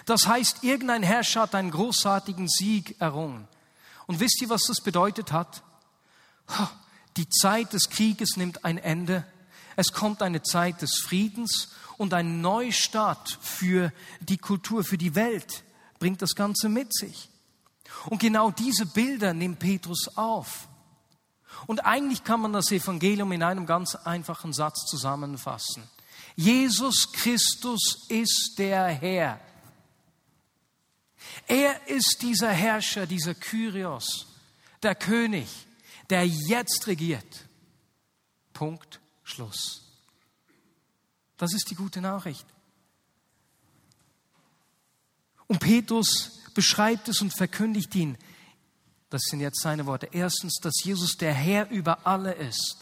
Das 0.06 0.28
heißt, 0.28 0.64
irgendein 0.64 1.04
Herrscher 1.04 1.42
hat 1.42 1.56
einen 1.56 1.72
großartigen 1.72 2.48
Sieg 2.48 3.00
errungen. 3.00 3.48
Und 4.08 4.20
wisst 4.20 4.42
ihr, 4.42 4.50
was 4.50 4.64
das 4.68 4.82
bedeutet 4.82 5.32
hat? 5.32 5.64
Die 7.18 7.30
Zeit 7.30 7.74
des 7.74 7.90
Krieges 7.90 8.38
nimmt 8.38 8.66
ein 8.66 8.78
Ende. 8.78 9.26
Es 9.76 9.92
kommt 9.92 10.22
eine 10.22 10.44
Zeit 10.44 10.82
des 10.82 11.02
Friedens 11.04 11.70
und 11.98 12.14
ein 12.14 12.42
Neustart 12.42 13.38
für 13.42 13.92
die 14.20 14.38
Kultur, 14.38 14.84
für 14.84 14.98
die 14.98 15.16
Welt 15.16 15.64
bringt 16.00 16.22
das 16.22 16.36
Ganze 16.36 16.70
mit 16.70 16.94
sich. 16.94 17.30
Und 18.06 18.20
genau 18.20 18.52
diese 18.52 18.86
Bilder 18.86 19.34
nimmt 19.34 19.60
Petrus 19.60 20.18
auf. 20.18 20.68
Und 21.68 21.86
eigentlich 21.86 22.24
kann 22.24 22.42
man 22.42 22.54
das 22.54 22.72
Evangelium 22.72 23.32
in 23.32 23.44
einem 23.44 23.66
ganz 23.66 23.96
einfachen 23.96 24.54
Satz 24.54 24.86
zusammenfassen. 24.86 25.84
Jesus 26.36 27.12
Christus 27.12 28.06
ist 28.10 28.56
der 28.58 28.88
Herr. 28.88 29.40
Er 31.48 31.88
ist 31.88 32.20
dieser 32.22 32.52
Herrscher, 32.52 33.06
dieser 33.06 33.36
Kyrios, 33.36 34.28
der 34.82 34.96
König, 34.96 35.48
der 36.10 36.28
jetzt 36.28 36.88
regiert. 36.88 37.46
Punkt, 38.54 39.00
Schluss. 39.24 39.82
Das 41.38 41.54
ist 41.54 41.70
die 41.70 41.76
gute 41.76 42.02
Nachricht. 42.02 42.46
Und 45.48 45.60
Petrus 45.60 46.40
beschreibt 46.54 47.08
es 47.10 47.22
und 47.22 47.32
verkündigt 47.36 47.94
ihn. 47.96 48.18
Das 49.14 49.26
sind 49.26 49.42
jetzt 49.42 49.62
seine 49.62 49.86
Worte. 49.86 50.10
Erstens, 50.12 50.56
dass 50.60 50.84
Jesus 50.84 51.18
der 51.18 51.36
Herr 51.36 51.70
über 51.70 52.08
alle 52.08 52.34
ist, 52.34 52.78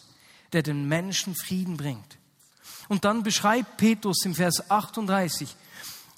der 0.54 0.64
den 0.64 0.88
Menschen 0.88 1.36
Frieden 1.36 1.76
bringt. 1.76 2.18
Und 2.88 3.04
dann 3.04 3.22
beschreibt 3.22 3.76
Petrus 3.76 4.24
im 4.24 4.34
Vers 4.34 4.72
38, 4.72 5.54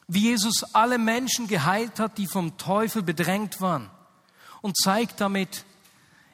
wie 0.08 0.20
Jesus 0.20 0.66
alle 0.76 1.00
Menschen 1.00 1.48
geheilt 1.48 2.00
hat, 2.00 2.20
die 2.20 2.28
vom 2.28 2.60
Teufel 2.60 3.02
bedrängt 3.02 3.60
waren. 3.60 3.90
Und 4.62 4.78
zeigt 4.78 5.20
damit, 5.20 5.66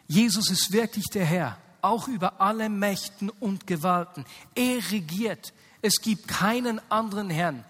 Jesus 0.08 0.50
ist 0.50 0.74
wirklich 0.74 1.06
der 1.14 1.24
Herr, 1.24 1.58
auch 1.82 2.10
über 2.10 2.42
alle 2.42 2.68
Mächten 2.68 3.30
und 3.30 3.66
Gewalten. 3.66 4.26
Er 4.56 4.92
regiert. 4.92 5.54
Es 5.82 6.02
gibt 6.02 6.28
keinen 6.28 6.82
anderen 6.92 7.30
Herrn. 7.30 7.64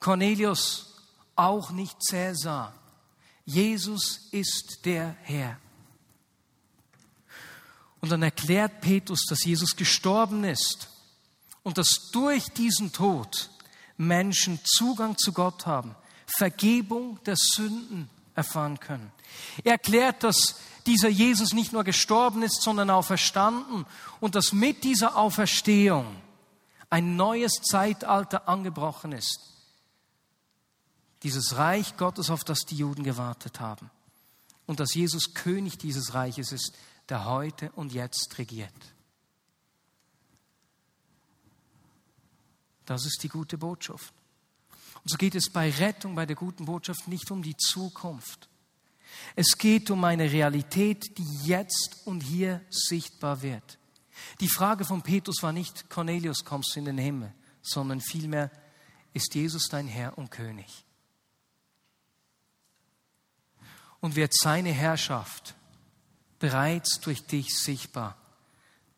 Cornelius 0.00 0.94
auch 1.36 1.72
nicht 1.72 2.02
Cäsar. 2.02 2.72
Jesus 3.44 4.28
ist 4.30 4.80
der 4.84 5.16
Herr. 5.22 5.58
Und 8.00 8.10
dann 8.10 8.22
erklärt 8.22 8.80
Petrus, 8.80 9.24
dass 9.28 9.44
Jesus 9.44 9.76
gestorben 9.76 10.44
ist 10.44 10.88
und 11.62 11.78
dass 11.78 12.10
durch 12.12 12.44
diesen 12.50 12.92
Tod 12.92 13.50
Menschen 13.96 14.60
Zugang 14.64 15.16
zu 15.16 15.32
Gott 15.32 15.66
haben, 15.66 15.94
Vergebung 16.26 17.18
der 17.24 17.36
Sünden 17.36 18.10
erfahren 18.34 18.80
können. 18.80 19.10
Er 19.62 19.72
erklärt, 19.72 20.22
dass 20.22 20.56
dieser 20.86 21.08
Jesus 21.08 21.52
nicht 21.52 21.72
nur 21.72 21.84
gestorben 21.84 22.42
ist, 22.42 22.62
sondern 22.62 22.90
auch 22.90 23.04
verstanden 23.04 23.86
und 24.20 24.34
dass 24.34 24.52
mit 24.52 24.84
dieser 24.84 25.16
Auferstehung 25.16 26.16
ein 26.90 27.16
neues 27.16 27.54
Zeitalter 27.62 28.48
angebrochen 28.48 29.12
ist 29.12 29.53
dieses 31.24 31.56
Reich 31.56 31.96
Gottes, 31.96 32.30
auf 32.30 32.44
das 32.44 32.60
die 32.60 32.76
Juden 32.76 33.02
gewartet 33.02 33.58
haben. 33.58 33.90
Und 34.66 34.80
dass 34.80 34.94
Jesus 34.94 35.34
König 35.34 35.78
dieses 35.78 36.14
Reiches 36.14 36.52
ist, 36.52 36.72
der 37.08 37.24
heute 37.24 37.72
und 37.72 37.92
jetzt 37.92 38.38
regiert. 38.38 38.72
Das 42.86 43.04
ist 43.06 43.22
die 43.22 43.28
gute 43.28 43.58
Botschaft. 43.58 44.12
Und 45.02 45.10
so 45.10 45.16
geht 45.16 45.34
es 45.34 45.50
bei 45.50 45.70
Rettung, 45.70 46.14
bei 46.14 46.26
der 46.26 46.36
guten 46.36 46.66
Botschaft 46.66 47.08
nicht 47.08 47.30
um 47.30 47.42
die 47.42 47.56
Zukunft. 47.56 48.48
Es 49.36 49.58
geht 49.58 49.90
um 49.90 50.04
eine 50.04 50.30
Realität, 50.30 51.16
die 51.18 51.46
jetzt 51.46 52.02
und 52.04 52.20
hier 52.20 52.60
sichtbar 52.70 53.42
wird. 53.42 53.78
Die 54.40 54.48
Frage 54.48 54.84
von 54.84 55.02
Petrus 55.02 55.42
war 55.42 55.52
nicht, 55.52 55.88
Cornelius, 55.90 56.44
kommst 56.44 56.74
du 56.74 56.80
in 56.80 56.86
den 56.86 56.98
Himmel, 56.98 57.32
sondern 57.62 58.00
vielmehr, 58.00 58.50
ist 59.12 59.34
Jesus 59.34 59.68
dein 59.68 59.86
Herr 59.86 60.18
und 60.18 60.30
König? 60.30 60.83
Und 64.04 64.16
wird 64.16 64.34
seine 64.34 64.70
Herrschaft 64.70 65.54
bereits 66.38 67.00
durch 67.00 67.24
dich 67.24 67.56
sichtbar. 67.56 68.18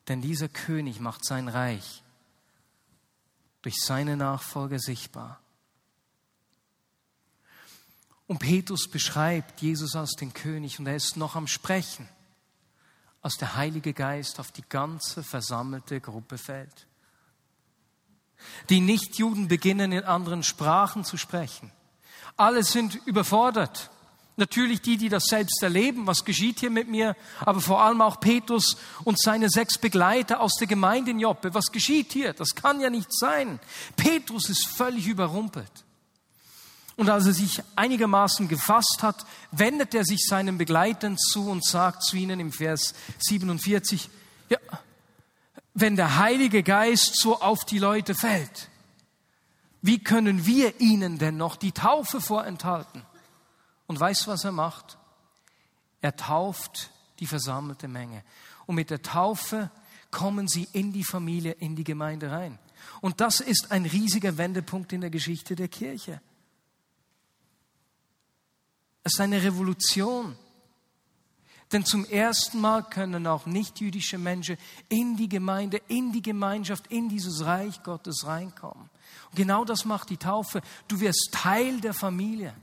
Denn 0.09 0.21
dieser 0.21 0.49
König 0.49 0.99
macht 0.99 1.23
sein 1.23 1.47
Reich 1.47 2.03
durch 3.61 3.77
seine 3.77 4.17
Nachfolger 4.17 4.79
sichtbar. 4.79 5.39
Und 8.27 8.39
Petrus 8.39 8.89
beschreibt 8.91 9.61
Jesus 9.61 9.95
als 9.95 10.11
den 10.11 10.33
König 10.33 10.77
und 10.77 10.87
er 10.87 10.97
ist 10.97 11.15
noch 11.15 11.37
am 11.37 11.47
Sprechen, 11.47 12.09
als 13.21 13.37
der 13.37 13.55
Heilige 13.55 13.93
Geist 13.93 14.41
auf 14.41 14.51
die 14.51 14.65
ganze 14.67 15.23
versammelte 15.23 16.01
Gruppe 16.01 16.37
fällt. 16.37 16.85
Die 18.67 18.81
Nichtjuden 18.81 19.47
beginnen 19.47 19.93
in 19.93 20.03
anderen 20.03 20.43
Sprachen 20.43 21.05
zu 21.05 21.15
sprechen. 21.15 21.71
Alle 22.35 22.61
sind 22.63 22.95
überfordert. 23.05 23.89
Natürlich 24.39 24.81
die, 24.81 24.97
die 24.97 25.09
das 25.09 25.25
selbst 25.25 25.63
erleben, 25.63 26.05
was 26.05 26.23
geschieht 26.23 26.59
hier 26.59 26.69
mit 26.69 26.87
mir, 26.87 27.15
aber 27.39 27.59
vor 27.59 27.81
allem 27.81 28.01
auch 28.01 28.19
Petrus 28.19 28.77
und 29.03 29.19
seine 29.19 29.49
sechs 29.49 29.79
Begleiter 29.79 30.41
aus 30.41 30.53
der 30.59 30.67
Gemeinde 30.67 31.09
in 31.09 31.19
Joppe. 31.19 31.55
Was 31.55 31.71
geschieht 31.71 32.13
hier? 32.13 32.33
Das 32.33 32.53
kann 32.53 32.79
ja 32.79 32.91
nicht 32.91 33.11
sein. 33.11 33.59
Petrus 33.95 34.49
ist 34.49 34.67
völlig 34.67 35.07
überrumpelt. 35.07 35.71
Und 36.97 37.09
als 37.09 37.25
er 37.25 37.33
sich 37.33 37.63
einigermaßen 37.75 38.47
gefasst 38.47 38.99
hat, 39.01 39.25
wendet 39.51 39.95
er 39.95 40.05
sich 40.05 40.23
seinen 40.27 40.59
Begleitern 40.59 41.17
zu 41.17 41.49
und 41.49 41.65
sagt 41.65 42.03
zu 42.03 42.15
ihnen 42.15 42.39
im 42.39 42.51
Vers 42.51 42.93
47, 43.17 44.07
ja, 44.49 44.59
wenn 45.73 45.95
der 45.95 46.17
Heilige 46.17 46.61
Geist 46.61 47.19
so 47.19 47.41
auf 47.41 47.65
die 47.65 47.79
Leute 47.79 48.13
fällt, 48.13 48.69
wie 49.81 49.97
können 49.97 50.45
wir 50.45 50.79
ihnen 50.79 51.17
denn 51.17 51.37
noch 51.37 51.55
die 51.55 51.71
Taufe 51.71 52.21
vorenthalten? 52.21 53.03
Und 53.87 53.99
weißt 53.99 54.25
du, 54.25 54.31
was 54.31 54.43
er 54.43 54.51
macht? 54.51 54.97
Er 56.01 56.15
tauft 56.15 56.91
die 57.19 57.25
versammelte 57.25 57.87
Menge. 57.87 58.23
Und 58.65 58.75
mit 58.75 58.89
der 58.89 59.01
Taufe 59.01 59.71
kommen 60.11 60.47
sie 60.47 60.67
in 60.73 60.93
die 60.93 61.03
Familie, 61.03 61.53
in 61.53 61.75
die 61.75 61.83
Gemeinde 61.83 62.31
rein. 62.31 62.59
Und 63.01 63.21
das 63.21 63.39
ist 63.39 63.71
ein 63.71 63.85
riesiger 63.85 64.37
Wendepunkt 64.37 64.93
in 64.93 65.01
der 65.01 65.09
Geschichte 65.09 65.55
der 65.55 65.67
Kirche. 65.67 66.21
Es 69.03 69.13
ist 69.13 69.21
eine 69.21 69.41
Revolution. 69.41 70.37
Denn 71.71 71.85
zum 71.85 72.05
ersten 72.05 72.61
Mal 72.61 72.83
können 72.83 73.27
auch 73.27 73.45
nichtjüdische 73.45 74.17
Menschen 74.17 74.57
in 74.87 75.17
die 75.17 75.27
Gemeinde, 75.27 75.81
in 75.87 76.13
die 76.13 76.21
Gemeinschaft, 76.21 76.87
in 76.87 77.09
dieses 77.09 77.43
Reich 77.43 77.83
Gottes 77.83 78.25
reinkommen. 78.25 78.89
Und 79.29 79.35
genau 79.35 79.65
das 79.65 79.83
macht 79.83 80.09
die 80.09 80.17
Taufe. 80.17 80.61
Du 80.87 80.99
wirst 81.01 81.29
Teil 81.33 81.81
der 81.81 81.93
Familie. 81.93 82.53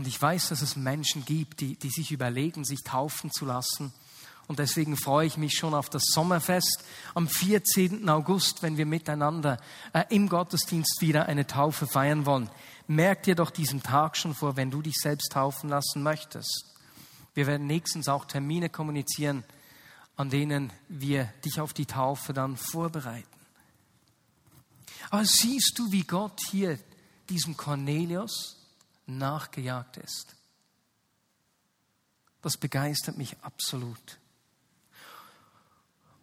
Und 0.00 0.06
ich 0.06 0.22
weiß, 0.22 0.48
dass 0.48 0.62
es 0.62 0.76
Menschen 0.76 1.26
gibt, 1.26 1.60
die, 1.60 1.76
die 1.76 1.90
sich 1.90 2.10
überlegen, 2.10 2.64
sich 2.64 2.80
taufen 2.84 3.30
zu 3.30 3.44
lassen. 3.44 3.92
Und 4.46 4.58
deswegen 4.58 4.96
freue 4.96 5.26
ich 5.26 5.36
mich 5.36 5.52
schon 5.58 5.74
auf 5.74 5.90
das 5.90 6.04
Sommerfest 6.06 6.82
am 7.14 7.28
14. 7.28 8.08
August, 8.08 8.62
wenn 8.62 8.78
wir 8.78 8.86
miteinander 8.86 9.58
äh, 9.92 10.04
im 10.08 10.30
Gottesdienst 10.30 11.02
wieder 11.02 11.26
eine 11.26 11.46
Taufe 11.46 11.86
feiern 11.86 12.24
wollen. 12.24 12.48
Merk 12.86 13.24
dir 13.24 13.34
doch 13.34 13.50
diesen 13.50 13.82
Tag 13.82 14.16
schon 14.16 14.34
vor, 14.34 14.56
wenn 14.56 14.70
du 14.70 14.80
dich 14.80 14.96
selbst 14.96 15.32
taufen 15.32 15.68
lassen 15.68 16.02
möchtest. 16.02 16.64
Wir 17.34 17.46
werden 17.46 17.66
nächstens 17.66 18.08
auch 18.08 18.24
Termine 18.24 18.70
kommunizieren, 18.70 19.44
an 20.16 20.30
denen 20.30 20.72
wir 20.88 21.24
dich 21.44 21.60
auf 21.60 21.74
die 21.74 21.84
Taufe 21.84 22.32
dann 22.32 22.56
vorbereiten. 22.56 23.28
Aber 25.10 25.26
siehst 25.26 25.78
du, 25.78 25.92
wie 25.92 26.04
Gott 26.04 26.40
hier 26.50 26.78
diesem 27.28 27.54
Cornelius 27.54 28.59
nachgejagt 29.18 29.96
ist? 29.96 30.34
Das 32.42 32.56
begeistert 32.56 33.18
mich 33.18 33.36
absolut. 33.42 34.18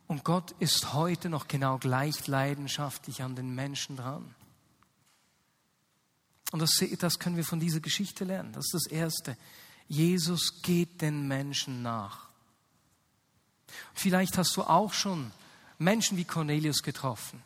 Und 0.07 0.23
Gott 0.23 0.51
ist 0.59 0.93
heute 0.93 1.29
noch 1.29 1.47
genau 1.47 1.77
gleich 1.77 2.27
leidenschaftlich 2.27 3.21
an 3.21 3.35
den 3.35 3.53
Menschen 3.53 3.97
dran. 3.97 4.33
Und 6.51 6.61
das, 6.61 6.81
das 6.99 7.19
können 7.19 7.35
wir 7.35 7.43
von 7.43 7.59
dieser 7.59 7.81
Geschichte 7.81 8.23
lernen. 8.23 8.53
Das 8.53 8.65
ist 8.65 8.73
das 8.73 8.87
Erste. 8.87 9.37
Jesus 9.89 10.61
geht 10.61 11.01
den 11.01 11.27
Menschen 11.27 11.81
nach. 11.81 12.27
Vielleicht 13.93 14.37
hast 14.37 14.55
du 14.55 14.63
auch 14.63 14.93
schon 14.93 15.31
Menschen 15.77 16.17
wie 16.17 16.23
Cornelius 16.25 16.83
getroffen. 16.83 17.43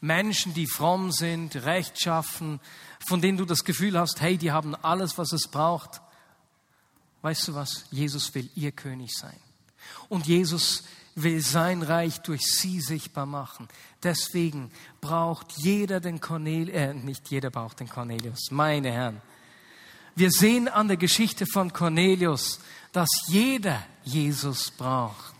Menschen, 0.00 0.54
die 0.54 0.66
fromm 0.66 1.12
sind, 1.12 1.56
rechtschaffen, 1.56 2.60
von 3.06 3.20
denen 3.20 3.38
du 3.38 3.44
das 3.44 3.64
Gefühl 3.64 3.98
hast, 3.98 4.20
hey, 4.20 4.36
die 4.36 4.52
haben 4.52 4.74
alles, 4.74 5.18
was 5.18 5.32
es 5.32 5.48
braucht. 5.48 6.00
Weißt 7.22 7.48
du 7.48 7.54
was? 7.54 7.86
Jesus 7.90 8.34
will 8.34 8.48
ihr 8.54 8.72
König 8.72 9.16
sein. 9.16 9.38
Und 10.08 10.26
Jesus 10.26 10.84
will 11.14 11.40
sein 11.40 11.82
Reich 11.82 12.18
durch 12.20 12.42
sie 12.42 12.80
sichtbar 12.80 13.26
machen. 13.26 13.68
Deswegen 14.02 14.70
braucht 15.00 15.52
jeder 15.56 16.00
den 16.00 16.20
Cornelius, 16.20 16.76
äh, 16.76 16.94
nicht 16.94 17.30
jeder 17.30 17.50
braucht 17.50 17.80
den 17.80 17.88
Cornelius, 17.88 18.50
meine 18.50 18.92
Herren. 18.92 19.22
Wir 20.14 20.30
sehen 20.30 20.68
an 20.68 20.88
der 20.88 20.96
Geschichte 20.96 21.46
von 21.46 21.72
Cornelius, 21.72 22.60
dass 22.92 23.08
jeder 23.28 23.84
Jesus 24.04 24.70
braucht. 24.70 25.35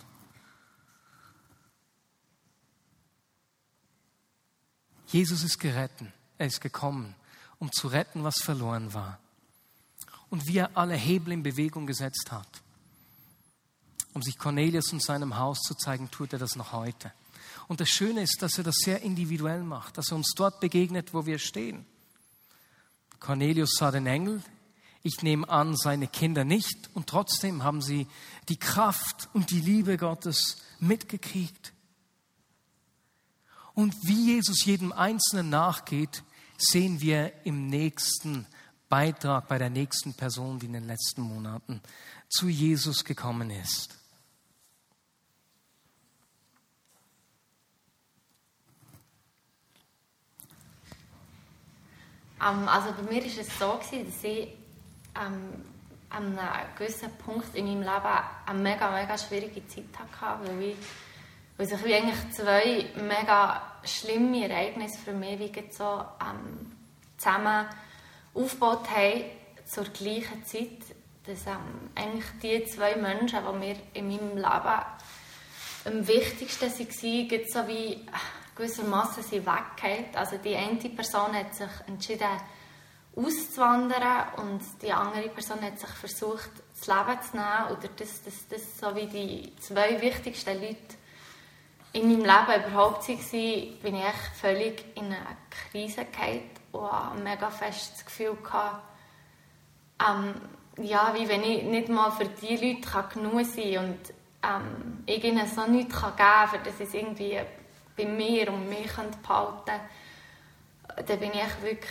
Jesus 5.06 5.42
ist 5.44 5.58
geretten, 5.58 6.12
er 6.38 6.46
ist 6.46 6.60
gekommen, 6.60 7.14
um 7.58 7.72
zu 7.72 7.88
retten, 7.88 8.24
was 8.24 8.36
verloren 8.42 8.92
war. 8.92 9.18
Und 10.28 10.46
wie 10.46 10.58
er 10.58 10.76
alle 10.76 10.94
Hebel 10.94 11.32
in 11.32 11.42
Bewegung 11.42 11.86
gesetzt 11.86 12.32
hat, 12.32 12.48
um 14.12 14.22
sich 14.22 14.38
Cornelius 14.38 14.92
und 14.92 15.02
seinem 15.02 15.36
Haus 15.36 15.60
zu 15.60 15.74
zeigen, 15.74 16.10
tut 16.10 16.32
er 16.32 16.38
das 16.38 16.56
noch 16.56 16.72
heute. 16.72 17.12
Und 17.68 17.80
das 17.80 17.88
Schöne 17.88 18.22
ist, 18.22 18.40
dass 18.40 18.58
er 18.58 18.64
das 18.64 18.76
sehr 18.76 19.02
individuell 19.02 19.62
macht, 19.62 19.98
dass 19.98 20.10
er 20.10 20.16
uns 20.16 20.32
dort 20.34 20.60
begegnet, 20.60 21.14
wo 21.14 21.26
wir 21.26 21.38
stehen. 21.38 21.84
Cornelius 23.20 23.74
sah 23.76 23.90
den 23.90 24.06
Engel, 24.06 24.42
ich 25.02 25.22
nehme 25.22 25.48
an, 25.48 25.76
seine 25.76 26.08
Kinder 26.08 26.44
nicht, 26.44 26.90
und 26.94 27.06
trotzdem 27.06 27.62
haben 27.62 27.80
sie 27.80 28.08
die 28.48 28.58
Kraft 28.58 29.28
und 29.34 29.50
die 29.50 29.60
Liebe 29.60 29.98
Gottes 29.98 30.56
mitgekriegt. 30.80 31.72
Und 33.76 33.94
wie 34.06 34.34
Jesus 34.34 34.64
jedem 34.64 34.90
Einzelnen 34.90 35.50
nachgeht, 35.50 36.22
sehen 36.56 37.02
wir 37.02 37.30
im 37.44 37.68
nächsten 37.68 38.46
Beitrag 38.88 39.48
bei 39.48 39.58
der 39.58 39.68
nächsten 39.68 40.14
Person, 40.14 40.58
die 40.58 40.64
in 40.64 40.72
den 40.72 40.86
letzten 40.86 41.20
Monaten 41.20 41.82
zu 42.30 42.48
Jesus 42.48 43.04
gekommen 43.04 43.50
ist. 43.50 43.94
Ähm, 52.40 52.66
also 52.68 52.92
bei 52.92 53.02
mir 53.02 53.22
war 53.22 53.40
es 53.40 53.58
so, 53.58 53.78
gewesen, 53.78 54.06
dass 54.10 54.24
ich 54.24 54.48
ähm, 55.20 55.64
an 56.08 56.38
einem 56.38 56.76
gewissen 56.78 57.10
Punkt 57.18 57.54
in 57.54 57.66
meinem 57.66 57.80
Leben 57.80 58.24
eine 58.46 58.58
mega, 58.58 58.90
mega 58.90 59.18
schwierige 59.18 59.68
Zeit 59.68 59.84
hatte, 60.18 60.48
weil, 60.48 60.62
ich, 60.62 60.76
weil 61.56 61.66
sich 61.66 61.84
wie 61.84 61.94
eigentlich 61.94 62.30
zwei 62.32 62.86
mega 62.96 63.62
schlimme 63.84 64.48
Ereignisse 64.48 64.98
für 64.98 65.12
mich 65.12 65.38
wie 65.38 65.52
so, 65.70 66.04
ähm, 66.20 66.72
zusammen 67.16 67.66
aufgebaut 68.34 68.90
haben 68.90 69.24
zur 69.64 69.84
gleichen 69.84 70.44
Zeit, 70.44 70.78
dass 71.26 71.46
ähm, 71.46 71.90
eigentlich 71.94 72.26
die 72.42 72.64
zwei 72.66 72.96
Menschen, 72.96 73.40
die 73.44 73.58
mir 73.58 73.76
in 73.94 74.08
meinem 74.08 74.36
Leben 74.36 74.82
am 75.84 76.06
wichtigsten 76.06 76.70
waren, 76.70 77.48
so 77.48 77.68
wie 77.68 78.06
gewissermaßen 78.54 79.22
sind 79.22 79.46
weggeht. 79.46 80.16
Also 80.16 80.38
die 80.38 80.56
eine 80.56 80.76
Person 80.76 81.34
hat 81.34 81.54
sich 81.54 81.68
entschieden, 81.86 82.28
auszuwandern 83.14 84.34
und 84.36 84.60
die 84.82 84.92
andere 84.92 85.28
Person 85.30 85.62
hat 85.62 85.78
sich 85.78 85.88
versucht, 85.88 86.50
das 86.78 86.86
Leben 86.86 87.22
zu 87.22 87.36
nehmen. 87.36 87.76
Oder 87.76 87.88
das, 87.96 88.22
das, 88.22 88.48
das 88.48 88.78
so 88.78 88.94
wie 88.94 89.06
die 89.06 89.56
zwei 89.56 90.00
wichtigsten 90.00 90.60
Leute 90.60 90.76
in 91.96 92.08
meinem 92.08 92.24
Leben 92.24 92.68
überhaupt 92.68 93.08
waren, 93.08 93.78
bin 93.82 93.96
ich 93.96 94.38
völlig 94.40 94.84
in 94.96 95.06
eine 95.06 95.36
Krise 95.50 96.04
gefallen 96.04 96.50
und 96.72 96.90
ein 96.90 97.22
mega 97.22 97.50
festes 97.50 98.04
Gefühl 98.04 98.36
hatte, 98.50 98.80
ähm, 100.06 100.34
ja, 100.84 101.14
wie 101.14 101.26
wenn 101.26 101.42
ich 101.42 101.62
nicht 101.62 101.88
mal 101.88 102.10
für 102.10 102.26
die 102.26 102.56
Leute 102.56 103.14
genug 103.14 103.46
sein 103.46 103.74
kann 103.74 103.84
und 103.84 104.14
ähm, 104.42 105.02
ich 105.06 105.24
ihnen 105.24 105.46
so 105.46 105.66
nichts 105.66 105.94
geben 105.98 106.16
kann, 106.16 106.48
für 106.48 106.58
das 106.58 106.80
es 106.80 106.92
bei 107.96 108.04
mir 108.04 108.52
und 108.52 108.68
mich 108.68 108.92
behalten 108.92 109.62
können, 109.64 109.80
dann 111.06 111.18
bin 111.18 111.30
ich 111.32 111.62
wirklich, 111.62 111.90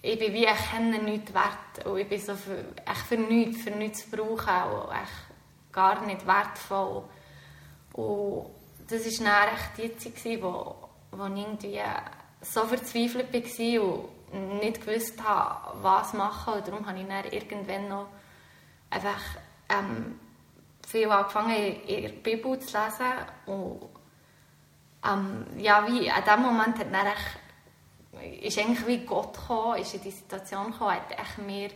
ich 0.00 0.18
bin 0.18 0.32
wie, 0.32 0.44
ich 0.44 0.70
kenne 0.70 0.98
nichts 1.02 1.34
wert 1.34 1.86
und 1.86 1.98
ich 1.98 2.08
bin 2.08 2.20
so 2.20 2.36
für, 2.36 2.64
echt 2.88 3.06
für 3.08 3.16
nichts, 3.16 3.62
für 3.62 3.72
nichts 3.72 4.04
zu 4.04 4.16
brauchen 4.16 4.72
und 4.72 4.92
echt 4.92 5.72
gar 5.72 6.06
nicht 6.06 6.24
wertvoll. 6.24 7.02
Und 7.94 8.61
das 8.92 9.20
war 9.20 9.26
dann 9.26 9.54
echt 9.54 10.00
die 10.02 10.12
Zeit, 10.12 10.42
wo, 10.42 10.76
wo 11.10 11.26
ich 11.26 11.42
irgendwie 11.42 11.80
so 12.40 12.64
verzweifelt 12.64 13.32
war 13.32 13.82
und 14.32 14.58
nicht 14.60 14.84
gewusst 14.84 15.22
habe, 15.22 15.82
was 15.82 16.12
machen. 16.14 16.54
Und 16.54 16.68
darum 16.68 16.86
habe 16.86 16.98
ich 16.98 17.06
dann 17.06 17.24
irgendwann 17.26 17.88
noch 17.88 18.06
einfach 18.90 19.20
ähm, 19.68 20.18
viel 20.86 21.10
angefangen, 21.10 21.82
in 21.82 22.02
der 22.02 22.08
Bibel 22.10 22.58
zu 22.58 22.78
lesen 22.78 23.12
und 23.46 23.88
ähm, 25.04 25.46
ja, 25.56 25.86
wie 25.88 26.10
an 26.10 26.22
dem 26.24 26.42
Moment 26.42 26.78
hat 26.78 26.92
dann 26.92 27.06
echt, 27.06 28.44
ist 28.44 28.58
eigentlich 28.58 28.86
wie 28.86 29.04
Gott 29.04 29.34
gekommen, 29.34 29.78
ist 29.78 29.94
in 29.94 30.02
die 30.02 30.10
Situation 30.10 30.70
gekommen, 30.70 30.92
hat 30.92 31.10
echt 31.10 31.38
mir 31.38 31.70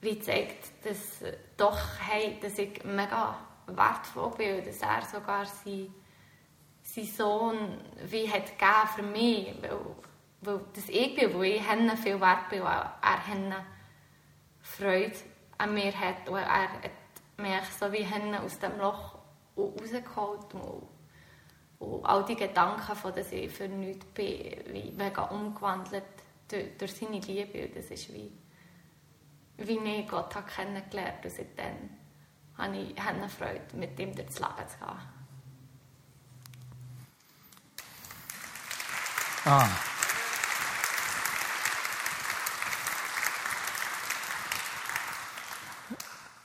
wie 0.00 0.14
gezeigt, 0.14 0.70
dass 0.84 1.22
doch, 1.56 1.78
hey, 2.08 2.38
dass 2.40 2.58
ich 2.58 2.82
mega 2.84 3.36
wertvoll 3.66 4.30
bin 4.36 4.64
dass 4.64 4.80
er 4.80 5.02
sogar 5.02 5.44
sein, 5.44 5.92
sein 7.04 7.16
Sohn 7.16 7.80
wie 8.06 8.30
hat 8.30 8.46
gegeben 8.46 8.88
für 8.94 9.02
mich, 9.02 9.54
weil, 9.62 9.78
weil 10.40 10.60
das 10.74 10.88
ich 10.88 11.14
bin, 11.14 11.34
weil 11.34 11.52
ich 11.52 11.68
henne 11.68 11.96
viel 11.96 12.20
wert 12.20 12.48
bin, 12.48 12.62
weil 12.62 12.90
er 13.02 13.26
henne 13.26 13.66
Freude 14.60 15.16
an 15.58 15.74
mir 15.74 15.92
hat 15.98 16.28
und 16.28 16.36
er 16.36 16.72
hat 16.72 16.90
mich 17.36 17.72
so 17.78 17.92
wie 17.92 18.06
aus 18.36 18.58
dem 18.58 18.78
Loch 18.78 19.16
rausgeholt 19.56 20.54
und 20.54 20.88
und 21.78 22.04
all 22.04 22.24
die 22.24 22.34
Gedanken, 22.34 22.96
von 22.96 23.14
dass 23.14 23.32
ich 23.32 23.50
für 23.52 23.68
nichts 23.68 24.04
bin, 24.06 24.56
wie 24.72 24.92
mega 24.96 25.22
umgewandelt 25.24 26.04
durch, 26.48 26.76
durch 26.76 26.94
seine 26.94 27.20
Liebe. 27.20 27.68
Das 27.68 27.86
ist 27.86 28.12
wie, 28.12 28.32
wie 29.58 29.78
ich 29.78 30.08
Gott 30.08 30.34
habe 30.34 30.46
kennengelernt 30.46 31.24
und 31.24 31.30
seitdem 31.30 31.90
habe 32.56 32.76
ich 32.76 33.00
Freude, 33.32 33.76
mit 33.76 33.98
ihm 34.00 34.14
durchs 34.14 34.40
Leben 34.40 34.68
zu 34.68 34.78
gehen. 34.78 35.17
Ah. 39.44 39.68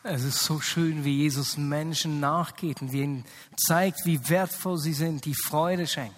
Es 0.06 0.24
ist 0.24 0.40
so 0.44 0.60
schön, 0.60 1.06
wie 1.06 1.20
Jesus 1.20 1.58
Menschen 1.58 2.20
nachgeht 2.20 2.82
und 2.82 2.94
ihnen 2.94 3.26
zeigt, 3.56 4.06
wie 4.06 4.30
wertvoll 4.30 4.78
sie 4.78 4.94
sind, 4.94 5.26
die 5.26 5.34
Freude 5.34 5.88
schenkt. 5.88 6.16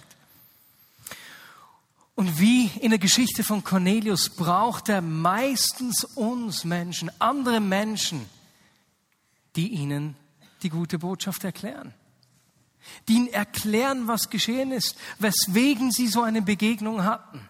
Und 2.15 2.39
wie 2.39 2.71
in 2.81 2.89
der 2.89 2.99
Geschichte 2.99 3.43
von 3.43 3.63
Cornelius 3.63 4.29
braucht 4.29 4.89
er 4.89 5.01
meistens 5.01 6.03
uns 6.03 6.63
Menschen, 6.63 7.11
andere 7.19 7.59
Menschen, 7.59 8.25
die 9.55 9.67
ihnen 9.67 10.15
die 10.63 10.69
gute 10.69 10.97
Botschaft 10.97 11.43
erklären. 11.43 11.93
Die 13.07 13.13
ihnen 13.13 13.27
erklären, 13.27 14.07
was 14.07 14.29
geschehen 14.29 14.71
ist, 14.71 14.95
weswegen 15.19 15.91
sie 15.91 16.07
so 16.07 16.21
eine 16.21 16.41
Begegnung 16.41 17.03
hatten. 17.03 17.47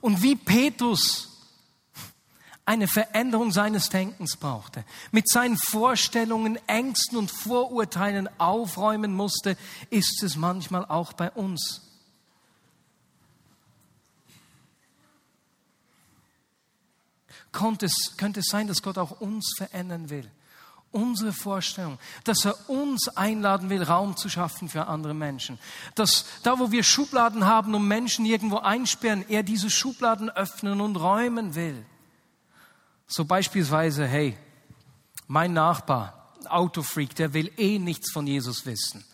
Und 0.00 0.22
wie 0.22 0.36
Petrus 0.36 1.28
eine 2.64 2.86
Veränderung 2.86 3.50
seines 3.50 3.88
Denkens 3.88 4.36
brauchte, 4.36 4.84
mit 5.10 5.28
seinen 5.28 5.56
Vorstellungen, 5.56 6.58
Ängsten 6.66 7.16
und 7.16 7.30
Vorurteilen 7.30 8.28
aufräumen 8.38 9.14
musste, 9.14 9.56
ist 9.88 10.22
es 10.22 10.36
manchmal 10.36 10.84
auch 10.84 11.14
bei 11.14 11.30
uns. 11.30 11.82
Könnte 17.52 17.86
es, 17.86 18.16
könnte 18.18 18.40
es 18.40 18.46
sein, 18.50 18.68
dass 18.68 18.82
Gott 18.82 18.98
auch 18.98 19.20
uns 19.20 19.54
verändern 19.56 20.10
will? 20.10 20.30
Unsere 20.90 21.32
Vorstellung, 21.32 21.98
dass 22.24 22.46
er 22.46 22.70
uns 22.70 23.08
einladen 23.08 23.68
will, 23.68 23.82
Raum 23.82 24.16
zu 24.16 24.30
schaffen 24.30 24.70
für 24.70 24.86
andere 24.86 25.12
Menschen. 25.12 25.58
Dass 25.94 26.24
da, 26.42 26.58
wo 26.58 26.70
wir 26.70 26.82
Schubladen 26.82 27.44
haben, 27.44 27.74
um 27.74 27.86
Menschen 27.86 28.24
irgendwo 28.24 28.58
einsperren, 28.58 29.24
er 29.28 29.42
diese 29.42 29.68
Schubladen 29.68 30.30
öffnen 30.30 30.80
und 30.80 30.96
räumen 30.96 31.54
will. 31.54 31.84
So 33.06 33.26
beispielsweise, 33.26 34.06
hey, 34.06 34.36
mein 35.26 35.52
Nachbar, 35.52 36.32
Autofreak, 36.48 37.14
der 37.14 37.34
will 37.34 37.52
eh 37.58 37.78
nichts 37.78 38.10
von 38.10 38.26
Jesus 38.26 38.64
wissen. 38.64 39.04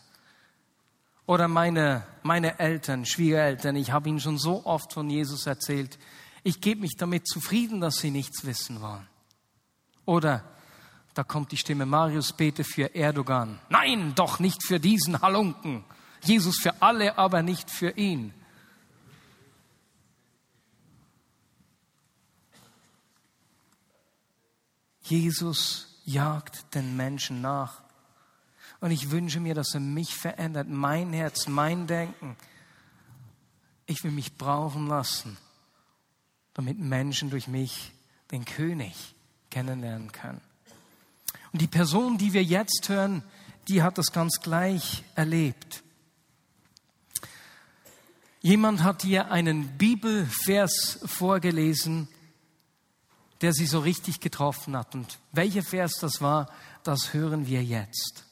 Oder 1.27 1.49
meine, 1.49 2.07
meine 2.23 2.59
Eltern, 2.59 3.07
Schwiegereltern, 3.07 3.77
ich 3.77 3.91
habe 3.91 4.09
ihnen 4.09 4.21
schon 4.21 4.39
so 4.39 4.65
oft 4.65 4.93
von 4.93 5.09
Jesus 5.11 5.47
erzählt, 5.47 5.99
ich 6.43 6.61
gebe 6.61 6.83
mich 6.83 6.97
damit 6.97 7.27
zufrieden, 7.27 7.81
dass 7.81 7.97
sie 7.97 8.11
nichts 8.11 8.45
wissen 8.45 8.83
wollen. 8.83 9.09
Oder 10.05 10.45
da 11.15 11.23
kommt 11.23 11.53
die 11.53 11.57
Stimme, 11.57 11.87
Marius 11.87 12.33
bete 12.33 12.65
für 12.65 12.95
Erdogan. 12.95 13.61
Nein, 13.69 14.15
doch 14.17 14.41
nicht 14.41 14.65
für 14.67 14.81
diesen 14.81 15.23
Halunken. 15.23 15.85
Jesus 16.23 16.59
für 16.59 16.83
alle, 16.83 17.17
aber 17.17 17.43
nicht 17.43 17.71
für 17.71 17.91
ihn. 17.91 18.35
Jesus 25.03 26.01
jagt 26.05 26.75
den 26.75 26.97
Menschen 26.97 27.41
nach. 27.41 27.83
Und 28.81 28.91
ich 28.91 29.11
wünsche 29.11 29.39
mir, 29.39 29.55
dass 29.55 29.75
er 29.75 29.81
mich 29.81 30.15
verändert, 30.15 30.69
mein 30.69 31.13
Herz, 31.13 31.47
mein 31.47 31.87
Denken. 31.87 32.37
Ich 33.87 34.03
will 34.03 34.11
mich 34.11 34.37
brauchen 34.37 34.89
lassen, 34.89 35.37
damit 36.55 36.79
Menschen 36.79 37.31
durch 37.31 37.49
mich 37.49 37.93
den 38.31 38.45
König 38.45 39.15
kennenlernen 39.51 40.11
können. 40.11 40.41
Und 41.55 41.61
die 41.61 41.69
Person, 41.69 42.19
die 42.19 42.33
wir 42.33 42.43
jetzt 42.43 42.89
hören, 42.89 43.23
die 43.69 43.81
hat 43.81 43.97
das 43.97 44.11
ganz 44.11 44.41
gleich 44.41 45.05
erlebt. 45.15 45.85
Jemand 48.41 48.83
hat 48.83 49.05
ihr 49.05 49.31
einen 49.31 49.69
Bibelvers 49.79 50.99
vorgelesen, 51.05 52.09
der 53.41 53.53
sie 53.53 53.67
so 53.67 53.79
richtig 53.79 54.19
getroffen 54.19 54.77
hat. 54.77 54.97
Und 54.97 55.21
welcher 55.31 55.63
Vers 55.63 55.99
das 56.01 56.21
war, 56.21 56.51
das 56.83 57.15
hören 57.15 57.47
wir 57.47 57.63
jetzt. 57.63 58.25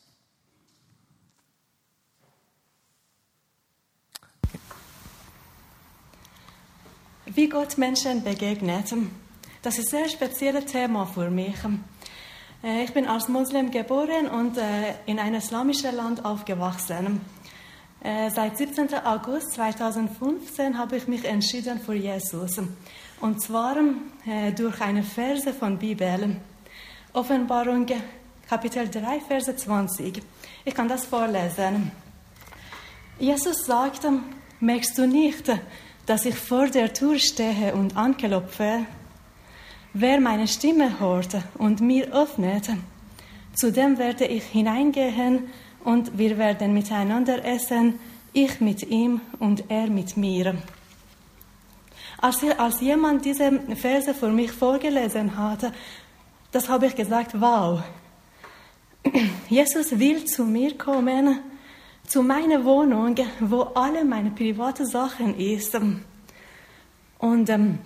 Wie 7.26 7.48
Gott 7.48 7.78
Menschen 7.78 8.24
begegnet, 8.24 8.92
das 9.62 9.78
ist 9.78 9.94
ein 9.94 10.00
sehr 10.00 10.08
spezielles 10.08 10.72
Thema 10.72 11.06
für 11.06 11.30
mich. 11.30 11.54
Äh, 12.62 12.84
ich 12.84 12.92
bin 12.92 13.06
als 13.06 13.28
Muslim 13.28 13.70
geboren 13.70 14.28
und 14.28 14.56
äh, 14.56 14.94
in 15.06 15.18
einem 15.18 15.36
islamischen 15.36 15.96
Land 15.96 16.24
aufgewachsen. 16.24 17.20
Äh, 18.02 18.30
seit 18.30 18.56
17. 18.56 18.94
August 19.04 19.52
2015 19.52 20.78
habe 20.78 20.96
ich 20.96 21.08
mich 21.08 21.24
entschieden 21.24 21.80
für 21.80 21.94
Jesus. 21.94 22.60
Und 23.20 23.40
zwar 23.40 23.76
durch 24.56 24.80
eine 24.80 25.04
Verse 25.04 25.54
von 25.54 25.78
Bibel. 25.78 26.38
Offenbarung 27.12 27.86
Kapitel 28.48 28.88
3, 28.88 29.20
Verse 29.20 29.54
20. 29.54 30.20
Ich 30.64 30.74
kann 30.74 30.88
das 30.88 31.06
vorlesen. 31.06 31.92
Jesus 33.20 33.64
sagte, 33.64 34.18
merkst 34.58 34.98
du 34.98 35.06
nicht, 35.06 35.48
dass 36.06 36.24
ich 36.24 36.34
vor 36.34 36.66
der 36.66 36.92
Tür 36.92 37.16
stehe 37.20 37.72
und 37.74 37.96
anklopfe? 37.96 38.86
Wer 39.94 40.20
meine 40.20 40.48
Stimme 40.48 41.00
hört 41.00 41.36
und 41.58 41.82
mir 41.82 42.10
öffnet, 42.14 42.66
zu 43.54 43.70
dem 43.70 43.98
werde 43.98 44.24
ich 44.24 44.44
hineingehen 44.44 45.50
und 45.84 46.16
wir 46.16 46.38
werden 46.38 46.72
miteinander 46.72 47.44
essen, 47.44 47.98
ich 48.32 48.58
mit 48.62 48.82
ihm 48.84 49.20
und 49.38 49.64
er 49.68 49.88
mit 49.88 50.16
mir. 50.16 50.54
Als, 52.16 52.42
als 52.56 52.80
jemand 52.80 53.26
diese 53.26 53.52
Verse 53.76 54.14
für 54.14 54.30
mich 54.30 54.50
vorgelesen 54.50 55.36
hatte, 55.36 55.72
das 56.52 56.70
habe 56.70 56.86
ich 56.86 56.96
gesagt, 56.96 57.38
wow, 57.38 57.82
Jesus 59.50 59.98
will 59.98 60.24
zu 60.24 60.44
mir 60.44 60.78
kommen, 60.78 61.40
zu 62.06 62.22
meiner 62.22 62.64
Wohnung, 62.64 63.16
wo 63.40 63.60
alle 63.74 64.06
meine 64.06 64.30
privaten 64.30 64.86
Sachen 64.86 65.38
ist. 65.38 65.78
Und 67.18 67.50
ähm, 67.50 67.78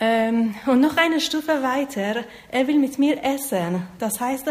ähm, 0.00 0.54
und 0.66 0.80
noch 0.80 0.96
eine 0.96 1.20
Stufe 1.20 1.62
weiter, 1.62 2.24
er 2.50 2.66
will 2.66 2.78
mit 2.78 2.98
mir 2.98 3.22
essen. 3.22 3.82
Das 3.98 4.20
heißt, 4.20 4.46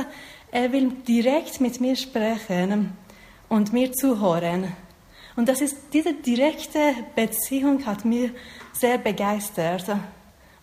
er 0.52 0.72
will 0.72 0.92
direkt 1.08 1.60
mit 1.60 1.82
mir 1.82 1.96
sprechen 1.96 2.94
und 3.50 3.74
mir 3.74 3.92
zuhören. 3.92 4.72
Und 5.36 5.50
das 5.50 5.62
ist, 5.62 5.76
diese 5.94 6.14
direkte 6.14 6.94
Beziehung 7.16 7.86
hat 7.86 8.06
mich 8.06 8.32
sehr 8.72 8.98
begeistert. 8.98 9.86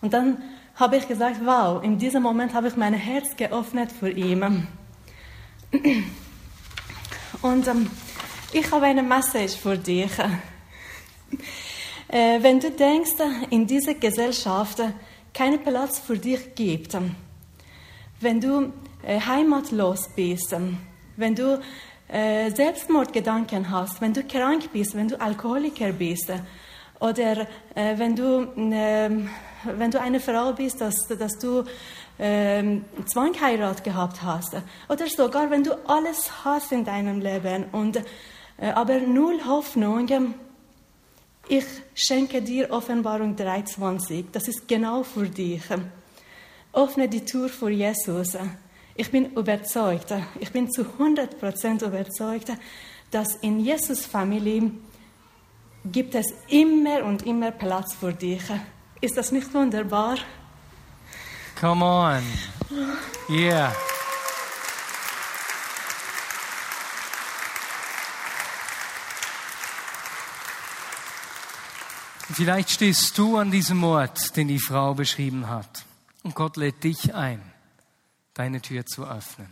Und 0.01 0.13
dann 0.13 0.41
habe 0.75 0.97
ich 0.97 1.07
gesagt, 1.07 1.37
wow, 1.43 1.83
in 1.83 1.97
diesem 1.97 2.23
Moment 2.23 2.53
habe 2.53 2.69
ich 2.69 2.75
mein 2.75 2.93
Herz 2.93 3.35
geöffnet 3.35 3.91
für 3.91 4.09
ihn. 4.09 4.67
Und 7.41 7.67
ähm, 7.67 7.89
ich 8.53 8.71
habe 8.71 8.85
eine 8.85 9.03
Message 9.03 9.55
für 9.55 9.77
dich. 9.77 10.11
Äh, 12.11 12.43
wenn 12.43 12.59
du 12.59 12.69
denkst, 12.69 13.13
in 13.51 13.65
dieser 13.65 13.93
Gesellschaft 13.93 14.81
keinen 15.33 15.63
Platz 15.63 15.97
für 15.97 16.17
dich 16.17 16.55
gibt, 16.55 16.97
wenn 18.19 18.41
du 18.41 18.73
äh, 19.01 19.17
heimatlos 19.21 20.09
bist, 20.13 20.53
wenn 21.15 21.35
du 21.35 21.61
äh, 22.09 22.51
Selbstmordgedanken 22.51 23.71
hast, 23.71 24.01
wenn 24.01 24.11
du 24.11 24.23
krank 24.23 24.73
bist, 24.73 24.93
wenn 24.93 25.07
du 25.07 25.21
Alkoholiker 25.21 25.93
bist 25.93 26.29
oder 26.99 27.47
wenn, 27.75 28.13
du, 28.13 28.41
äh, 28.57 29.09
wenn 29.63 29.89
du 29.89 30.01
eine 30.01 30.19
Frau 30.19 30.51
bist, 30.51 30.81
dass, 30.81 31.07
dass 31.07 31.39
du 31.39 31.63
äh, 32.17 32.79
Zwangheirat 33.05 33.85
gehabt 33.85 34.21
hast 34.21 34.57
oder 34.89 35.07
sogar 35.07 35.49
wenn 35.49 35.63
du 35.63 35.75
alles 35.87 36.43
hast 36.43 36.73
in 36.73 36.83
deinem 36.83 37.21
Leben 37.21 37.67
und 37.71 38.01
aber 38.57 38.99
null 38.99 39.39
Hoffnung, 39.47 40.07
ich 41.47 41.65
schenke 41.93 42.41
dir 42.41 42.71
Offenbarung 42.71 43.35
3,20. 43.35 44.25
Das 44.31 44.47
ist 44.47 44.67
genau 44.67 45.03
für 45.03 45.27
dich. 45.27 45.63
Öffne 46.73 47.09
die 47.09 47.25
Tür 47.25 47.49
für 47.49 47.69
Jesus. 47.69 48.37
Ich 48.95 49.11
bin 49.11 49.33
überzeugt, 49.33 50.13
ich 50.39 50.51
bin 50.51 50.69
zu 50.69 50.83
100% 50.83 51.85
überzeugt, 51.85 52.51
dass 53.09 53.35
in 53.41 53.59
Jesus 53.59 54.05
Familie 54.05 54.71
gibt 55.85 56.15
es 56.15 56.27
immer 56.49 57.03
und 57.03 57.25
immer 57.25 57.51
Platz 57.51 57.93
für 57.93 58.13
dich. 58.13 58.43
Ist 58.99 59.17
das 59.17 59.31
nicht 59.31 59.53
wunderbar? 59.53 60.17
Come 61.59 61.83
on. 61.83 62.23
Yeah. 63.29 63.71
Vielleicht 72.33 72.69
stehst 72.69 73.17
du 73.17 73.37
an 73.37 73.51
diesem 73.51 73.83
Ort, 73.83 74.37
den 74.37 74.47
die 74.47 74.59
Frau 74.59 74.93
beschrieben 74.93 75.49
hat. 75.49 75.85
Und 76.23 76.33
Gott 76.33 76.55
lädt 76.55 76.83
dich 76.83 77.13
ein, 77.13 77.41
deine 78.33 78.61
Tür 78.61 78.85
zu 78.85 79.05
öffnen. 79.05 79.49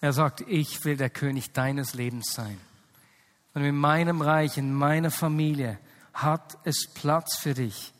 Er 0.00 0.12
sagt, 0.12 0.42
ich 0.42 0.84
will 0.84 0.96
der 0.96 1.08
König 1.08 1.52
deines 1.52 1.94
Lebens 1.94 2.32
sein. 2.32 2.60
Und 3.54 3.62
in 3.62 3.76
meinem 3.76 4.20
Reich, 4.20 4.58
in 4.58 4.74
meiner 4.74 5.10
Familie 5.10 5.78
hat 6.12 6.58
es 6.64 6.88
Platz 6.92 7.38
für 7.38 7.54
dich. 7.54 7.92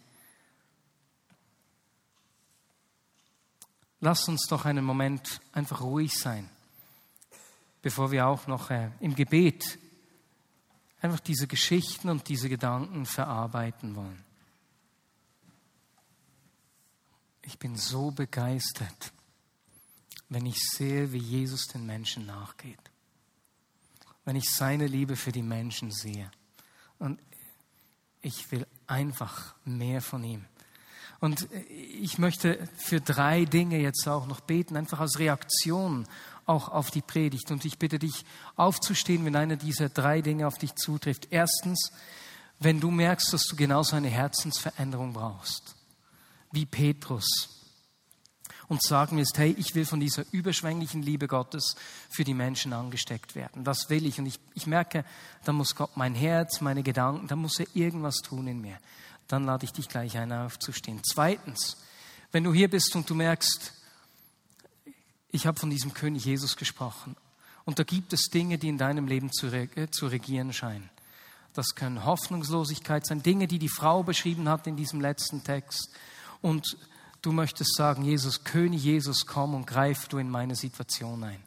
Lass 4.00 4.28
uns 4.28 4.46
doch 4.48 4.64
einen 4.64 4.84
Moment 4.84 5.40
einfach 5.52 5.80
ruhig 5.80 6.12
sein, 6.12 6.48
bevor 7.80 8.10
wir 8.10 8.26
auch 8.26 8.48
noch 8.48 8.70
äh, 8.70 8.90
im 9.00 9.14
Gebet 9.14 9.78
einfach 11.02 11.20
diese 11.20 11.46
Geschichten 11.46 12.08
und 12.08 12.28
diese 12.28 12.48
Gedanken 12.48 13.06
verarbeiten 13.06 13.96
wollen. 13.96 14.24
Ich 17.42 17.58
bin 17.58 17.76
so 17.76 18.12
begeistert, 18.12 19.12
wenn 20.28 20.46
ich 20.46 20.58
sehe, 20.60 21.12
wie 21.12 21.18
Jesus 21.18 21.66
den 21.66 21.84
Menschen 21.84 22.24
nachgeht. 22.24 22.78
Wenn 24.24 24.36
ich 24.36 24.48
seine 24.48 24.86
Liebe 24.86 25.16
für 25.16 25.32
die 25.32 25.42
Menschen 25.42 25.90
sehe. 25.90 26.30
Und 27.00 27.20
ich 28.20 28.50
will 28.52 28.66
einfach 28.86 29.56
mehr 29.64 30.00
von 30.00 30.22
ihm. 30.22 30.44
Und 31.18 31.48
ich 31.68 32.18
möchte 32.18 32.68
für 32.76 33.00
drei 33.00 33.44
Dinge 33.44 33.78
jetzt 33.78 34.08
auch 34.08 34.26
noch 34.26 34.40
beten, 34.40 34.76
einfach 34.76 35.00
als 35.00 35.18
Reaktion 35.18 36.06
auch 36.52 36.68
auf 36.68 36.90
die 36.90 37.02
Predigt. 37.02 37.50
Und 37.50 37.64
ich 37.64 37.78
bitte 37.78 37.98
dich 37.98 38.24
aufzustehen, 38.56 39.24
wenn 39.24 39.36
einer 39.36 39.56
dieser 39.56 39.88
drei 39.88 40.20
Dinge 40.20 40.46
auf 40.46 40.58
dich 40.58 40.74
zutrifft. 40.74 41.28
Erstens, 41.30 41.90
wenn 42.60 42.80
du 42.80 42.90
merkst, 42.90 43.32
dass 43.32 43.44
du 43.44 43.56
genauso 43.56 43.96
eine 43.96 44.08
Herzensveränderung 44.08 45.12
brauchst, 45.12 45.74
wie 46.52 46.66
Petrus. 46.66 47.48
Und 48.68 48.82
sagen 48.82 49.18
wirst, 49.18 49.36
hey, 49.36 49.54
ich 49.58 49.74
will 49.74 49.84
von 49.84 50.00
dieser 50.00 50.24
überschwänglichen 50.30 51.02
Liebe 51.02 51.26
Gottes 51.26 51.74
für 52.08 52.24
die 52.24 52.32
Menschen 52.32 52.72
angesteckt 52.72 53.34
werden. 53.34 53.64
Das 53.64 53.90
will 53.90 54.06
ich. 54.06 54.18
Und 54.18 54.26
ich, 54.26 54.38
ich 54.54 54.66
merke, 54.66 55.04
da 55.44 55.52
muss 55.52 55.74
Gott 55.74 55.96
mein 55.96 56.14
Herz, 56.14 56.62
meine 56.62 56.82
Gedanken, 56.82 57.26
da 57.26 57.36
muss 57.36 57.58
er 57.58 57.66
irgendwas 57.74 58.16
tun 58.16 58.46
in 58.46 58.60
mir. 58.62 58.78
Dann 59.28 59.44
lade 59.44 59.64
ich 59.64 59.72
dich 59.72 59.88
gleich 59.88 60.16
ein, 60.16 60.32
aufzustehen. 60.32 61.00
Zweitens, 61.04 61.76
wenn 62.30 62.44
du 62.44 62.54
hier 62.54 62.70
bist 62.70 62.96
und 62.96 63.10
du 63.10 63.14
merkst, 63.14 63.81
ich 65.32 65.46
habe 65.46 65.58
von 65.58 65.70
diesem 65.70 65.94
König 65.94 66.24
Jesus 66.24 66.56
gesprochen. 66.56 67.16
Und 67.64 67.78
da 67.78 67.84
gibt 67.84 68.12
es 68.12 68.28
Dinge, 68.28 68.58
die 68.58 68.68
in 68.68 68.78
deinem 68.78 69.06
Leben 69.06 69.32
zu, 69.32 69.50
zu 69.90 70.06
regieren 70.06 70.52
scheinen. 70.52 70.90
Das 71.54 71.74
können 71.74 72.04
Hoffnungslosigkeit 72.04 73.06
sein, 73.06 73.22
Dinge, 73.22 73.46
die 73.46 73.58
die 73.58 73.68
Frau 73.68 74.02
beschrieben 74.02 74.48
hat 74.48 74.66
in 74.66 74.76
diesem 74.76 75.00
letzten 75.00 75.42
Text. 75.44 75.90
Und 76.40 76.76
du 77.22 77.32
möchtest 77.32 77.74
sagen, 77.76 78.04
Jesus, 78.04 78.44
König 78.44 78.82
Jesus, 78.82 79.26
komm 79.26 79.54
und 79.54 79.66
greif 79.66 80.08
du 80.08 80.18
in 80.18 80.30
meine 80.30 80.54
Situation 80.54 81.24
ein. 81.24 81.42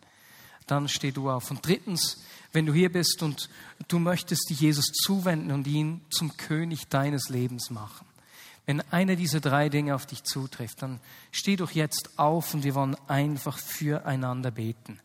Dann 0.68 0.88
steh 0.88 1.12
du 1.12 1.30
auf. 1.30 1.52
Und 1.52 1.66
drittens, 1.66 2.24
wenn 2.54 2.66
du 2.66 2.74
hier 2.74 2.92
bist 2.92 3.22
und 3.22 3.50
du 3.88 4.00
möchtest 4.00 4.50
dich 4.50 4.62
Jesus 4.62 4.86
zuwenden 4.94 5.52
und 5.52 5.68
ihn 5.68 6.02
zum 6.10 6.38
König 6.38 6.88
deines 6.88 7.30
Lebens 7.30 7.70
machen. 7.70 8.06
Wenn 8.66 8.82
einer 8.92 9.16
dieser 9.16 9.42
drei 9.42 9.70
Dinge 9.70 9.94
auf 9.94 10.06
dich 10.06 10.24
zutrifft, 10.24 10.82
dann 10.82 11.00
steh 11.32 11.56
doch 11.56 11.72
jetzt 11.72 12.18
auf 12.18 12.54
und 12.54 12.64
wir 12.64 12.74
wollen 12.76 12.98
einfach 13.08 13.58
füreinander 13.58 14.52
beten. 14.52 15.00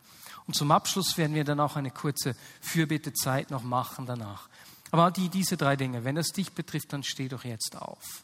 Und 0.47 0.55
zum 0.55 0.71
Abschluss 0.71 1.17
werden 1.17 1.35
wir 1.35 1.43
dann 1.43 1.59
auch 1.59 1.75
eine 1.75 1.91
kurze 1.91 2.35
Fürbittezeit 2.59 3.51
noch 3.51 3.63
machen 3.63 4.05
danach. 4.05 4.49
Aber 4.89 5.11
die, 5.11 5.29
diese 5.29 5.57
drei 5.57 5.75
Dinge, 5.75 6.03
wenn 6.03 6.17
es 6.17 6.29
dich 6.29 6.51
betrifft, 6.51 6.91
dann 6.91 7.03
steh 7.03 7.29
doch 7.29 7.45
jetzt 7.45 7.75
auf. 7.75 8.23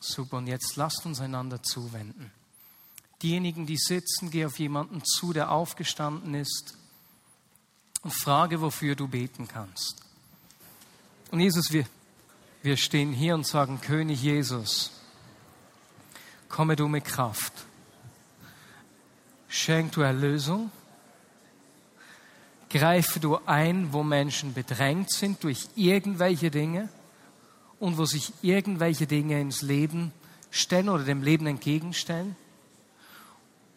Super, 0.00 0.38
und 0.38 0.46
jetzt 0.46 0.76
lasst 0.76 1.04
uns 1.04 1.20
einander 1.20 1.62
zuwenden. 1.62 2.30
Diejenigen, 3.22 3.66
die 3.66 3.76
sitzen, 3.76 4.30
geh 4.30 4.46
auf 4.46 4.58
jemanden 4.58 5.04
zu, 5.04 5.32
der 5.32 5.50
aufgestanden 5.50 6.34
ist 6.34 6.76
und 8.02 8.12
frage, 8.12 8.60
wofür 8.60 8.96
du 8.96 9.06
beten 9.06 9.46
kannst. 9.46 10.02
Und 11.30 11.40
Jesus, 11.40 11.70
wir, 11.70 11.86
wir 12.62 12.76
stehen 12.76 13.12
hier 13.12 13.34
und 13.34 13.46
sagen, 13.46 13.80
König 13.80 14.22
Jesus, 14.22 14.92
komme 16.48 16.76
du 16.76 16.86
mit 16.86 17.04
Kraft. 17.04 17.52
Schenk 19.48 19.92
du 19.92 20.02
Erlösung. 20.02 20.70
Greife 22.70 23.20
du 23.20 23.38
ein, 23.44 23.92
wo 23.92 24.02
Menschen 24.02 24.54
bedrängt 24.54 25.12
sind 25.12 25.44
durch 25.44 25.68
irgendwelche 25.74 26.50
Dinge 26.50 26.88
und 27.78 27.98
wo 27.98 28.06
sich 28.06 28.32
irgendwelche 28.40 29.06
Dinge 29.06 29.40
ins 29.40 29.60
Leben 29.60 30.12
stellen 30.50 30.88
oder 30.88 31.04
dem 31.04 31.22
Leben 31.22 31.46
entgegenstellen. 31.46 32.36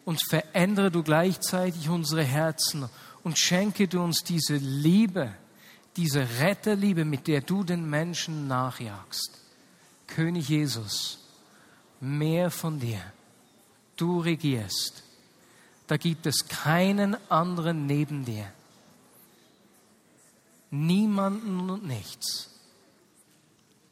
Und 0.04 0.22
verändere 0.28 0.90
du 0.90 1.02
gleichzeitig 1.02 1.88
unsere 1.88 2.22
Herzen 2.22 2.88
und 3.24 3.38
schenke 3.38 3.88
du 3.88 4.00
uns 4.00 4.20
diese 4.20 4.56
Liebe, 4.56 5.34
diese 5.96 6.26
Retterliebe, 6.40 7.04
mit 7.04 7.26
der 7.26 7.40
du 7.40 7.64
den 7.64 7.88
Menschen 7.88 8.46
nachjagst. 8.48 9.40
König 10.06 10.48
Jesus, 10.48 11.18
mehr 12.00 12.50
von 12.50 12.78
dir. 12.78 13.00
Du 13.96 14.20
regierst. 14.20 15.02
Da 15.86 15.96
gibt 15.96 16.26
es 16.26 16.48
keinen 16.48 17.16
anderen 17.30 17.86
neben 17.86 18.24
dir. 18.24 18.46
Niemanden 20.70 21.70
und 21.70 21.86
nichts. 21.86 22.50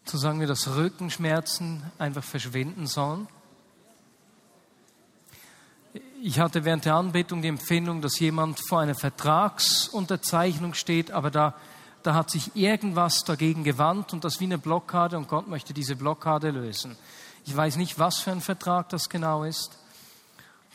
So 0.05 0.19
sagen 0.19 0.41
wir, 0.41 0.47
dass 0.47 0.77
Rückenschmerzen 0.77 1.83
einfach 1.99 2.25
verschwinden 2.25 2.87
sollen. 2.87 3.27
Ich 6.21 6.41
hatte 6.41 6.65
während 6.65 6.85
der 6.85 6.97
Anbetung 6.97 7.43
die 7.43 7.49
Empfindung, 7.49 8.03
dass 8.03 8.19
jemand 8.19 8.61
vor 8.69 8.81
einer 8.81 8.95
Vertragsunterzeichnung 8.95 10.75
steht, 10.75 11.11
aber 11.11 11.31
da 11.31 11.55
da 12.05 12.15
hat 12.15 12.31
sich 12.31 12.55
irgendwas 12.55 13.25
dagegen 13.25 13.65
gewandt 13.65 14.13
und 14.13 14.25
das 14.25 14.39
wie 14.39 14.45
eine 14.45 14.59
Blockade 14.59 15.17
und 15.17 15.27
Gott 15.27 15.49
möchte 15.49 15.73
diese 15.73 15.97
Blockade 15.97 16.51
lösen. 16.51 16.97
Ich 17.47 17.57
weiß 17.57 17.77
nicht, 17.77 17.99
was 17.99 18.19
für 18.19 18.31
ein 18.31 18.43
Vertrag 18.43 18.91
das 18.91 19.09
genau 19.09 19.43
ist. 19.43 19.79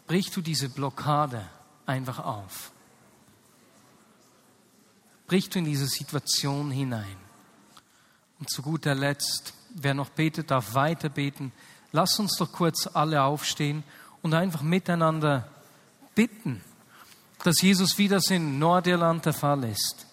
Brich 0.07 0.31
du 0.31 0.41
diese 0.41 0.69
Blockade 0.69 1.45
einfach 1.85 2.17
auf. 2.25 2.71
Brich 5.27 5.49
du 5.51 5.59
in 5.59 5.65
diese 5.65 5.85
Situation 5.85 6.71
hinein. 6.71 7.17
Und 8.39 8.49
zu 8.49 8.63
guter 8.63 8.95
Letzt, 8.95 9.53
wer 9.75 9.93
noch 9.93 10.09
betet, 10.09 10.49
darf 10.49 10.73
weiter 10.73 11.09
beten. 11.09 11.51
Lass 11.91 12.17
uns 12.17 12.37
doch 12.37 12.51
kurz 12.51 12.87
alle 12.87 13.21
aufstehen 13.21 13.83
und 14.23 14.33
einfach 14.33 14.63
miteinander 14.63 15.47
bitten, 16.15 16.63
dass 17.43 17.61
Jesus, 17.61 17.99
wie 17.99 18.07
das 18.07 18.31
in 18.31 18.57
Nordirland 18.57 19.27
der 19.27 19.33
Fall 19.33 19.63
ist, 19.65 20.07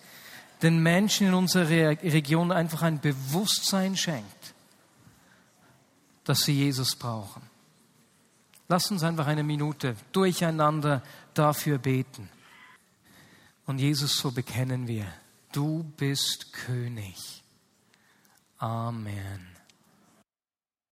den 0.62 0.82
Menschen 0.82 1.28
in 1.28 1.34
unserer 1.34 1.68
Region 2.02 2.50
einfach 2.52 2.82
ein 2.82 3.00
Bewusstsein 3.00 3.96
schenkt, 3.96 4.54
dass 6.24 6.40
sie 6.40 6.54
Jesus 6.54 6.96
brauchen. 6.96 7.42
Lass 8.68 8.90
uns 8.90 9.02
einfach 9.02 9.26
eine 9.26 9.44
Minute 9.44 9.96
durcheinander 10.12 11.02
dafür 11.34 11.78
beten. 11.78 12.28
Und 13.66 13.78
Jesus, 13.78 14.16
so 14.16 14.32
bekennen 14.32 14.88
wir, 14.88 15.06
du 15.52 15.84
bist 15.96 16.52
König. 16.52 17.42
Amen. 18.58 19.55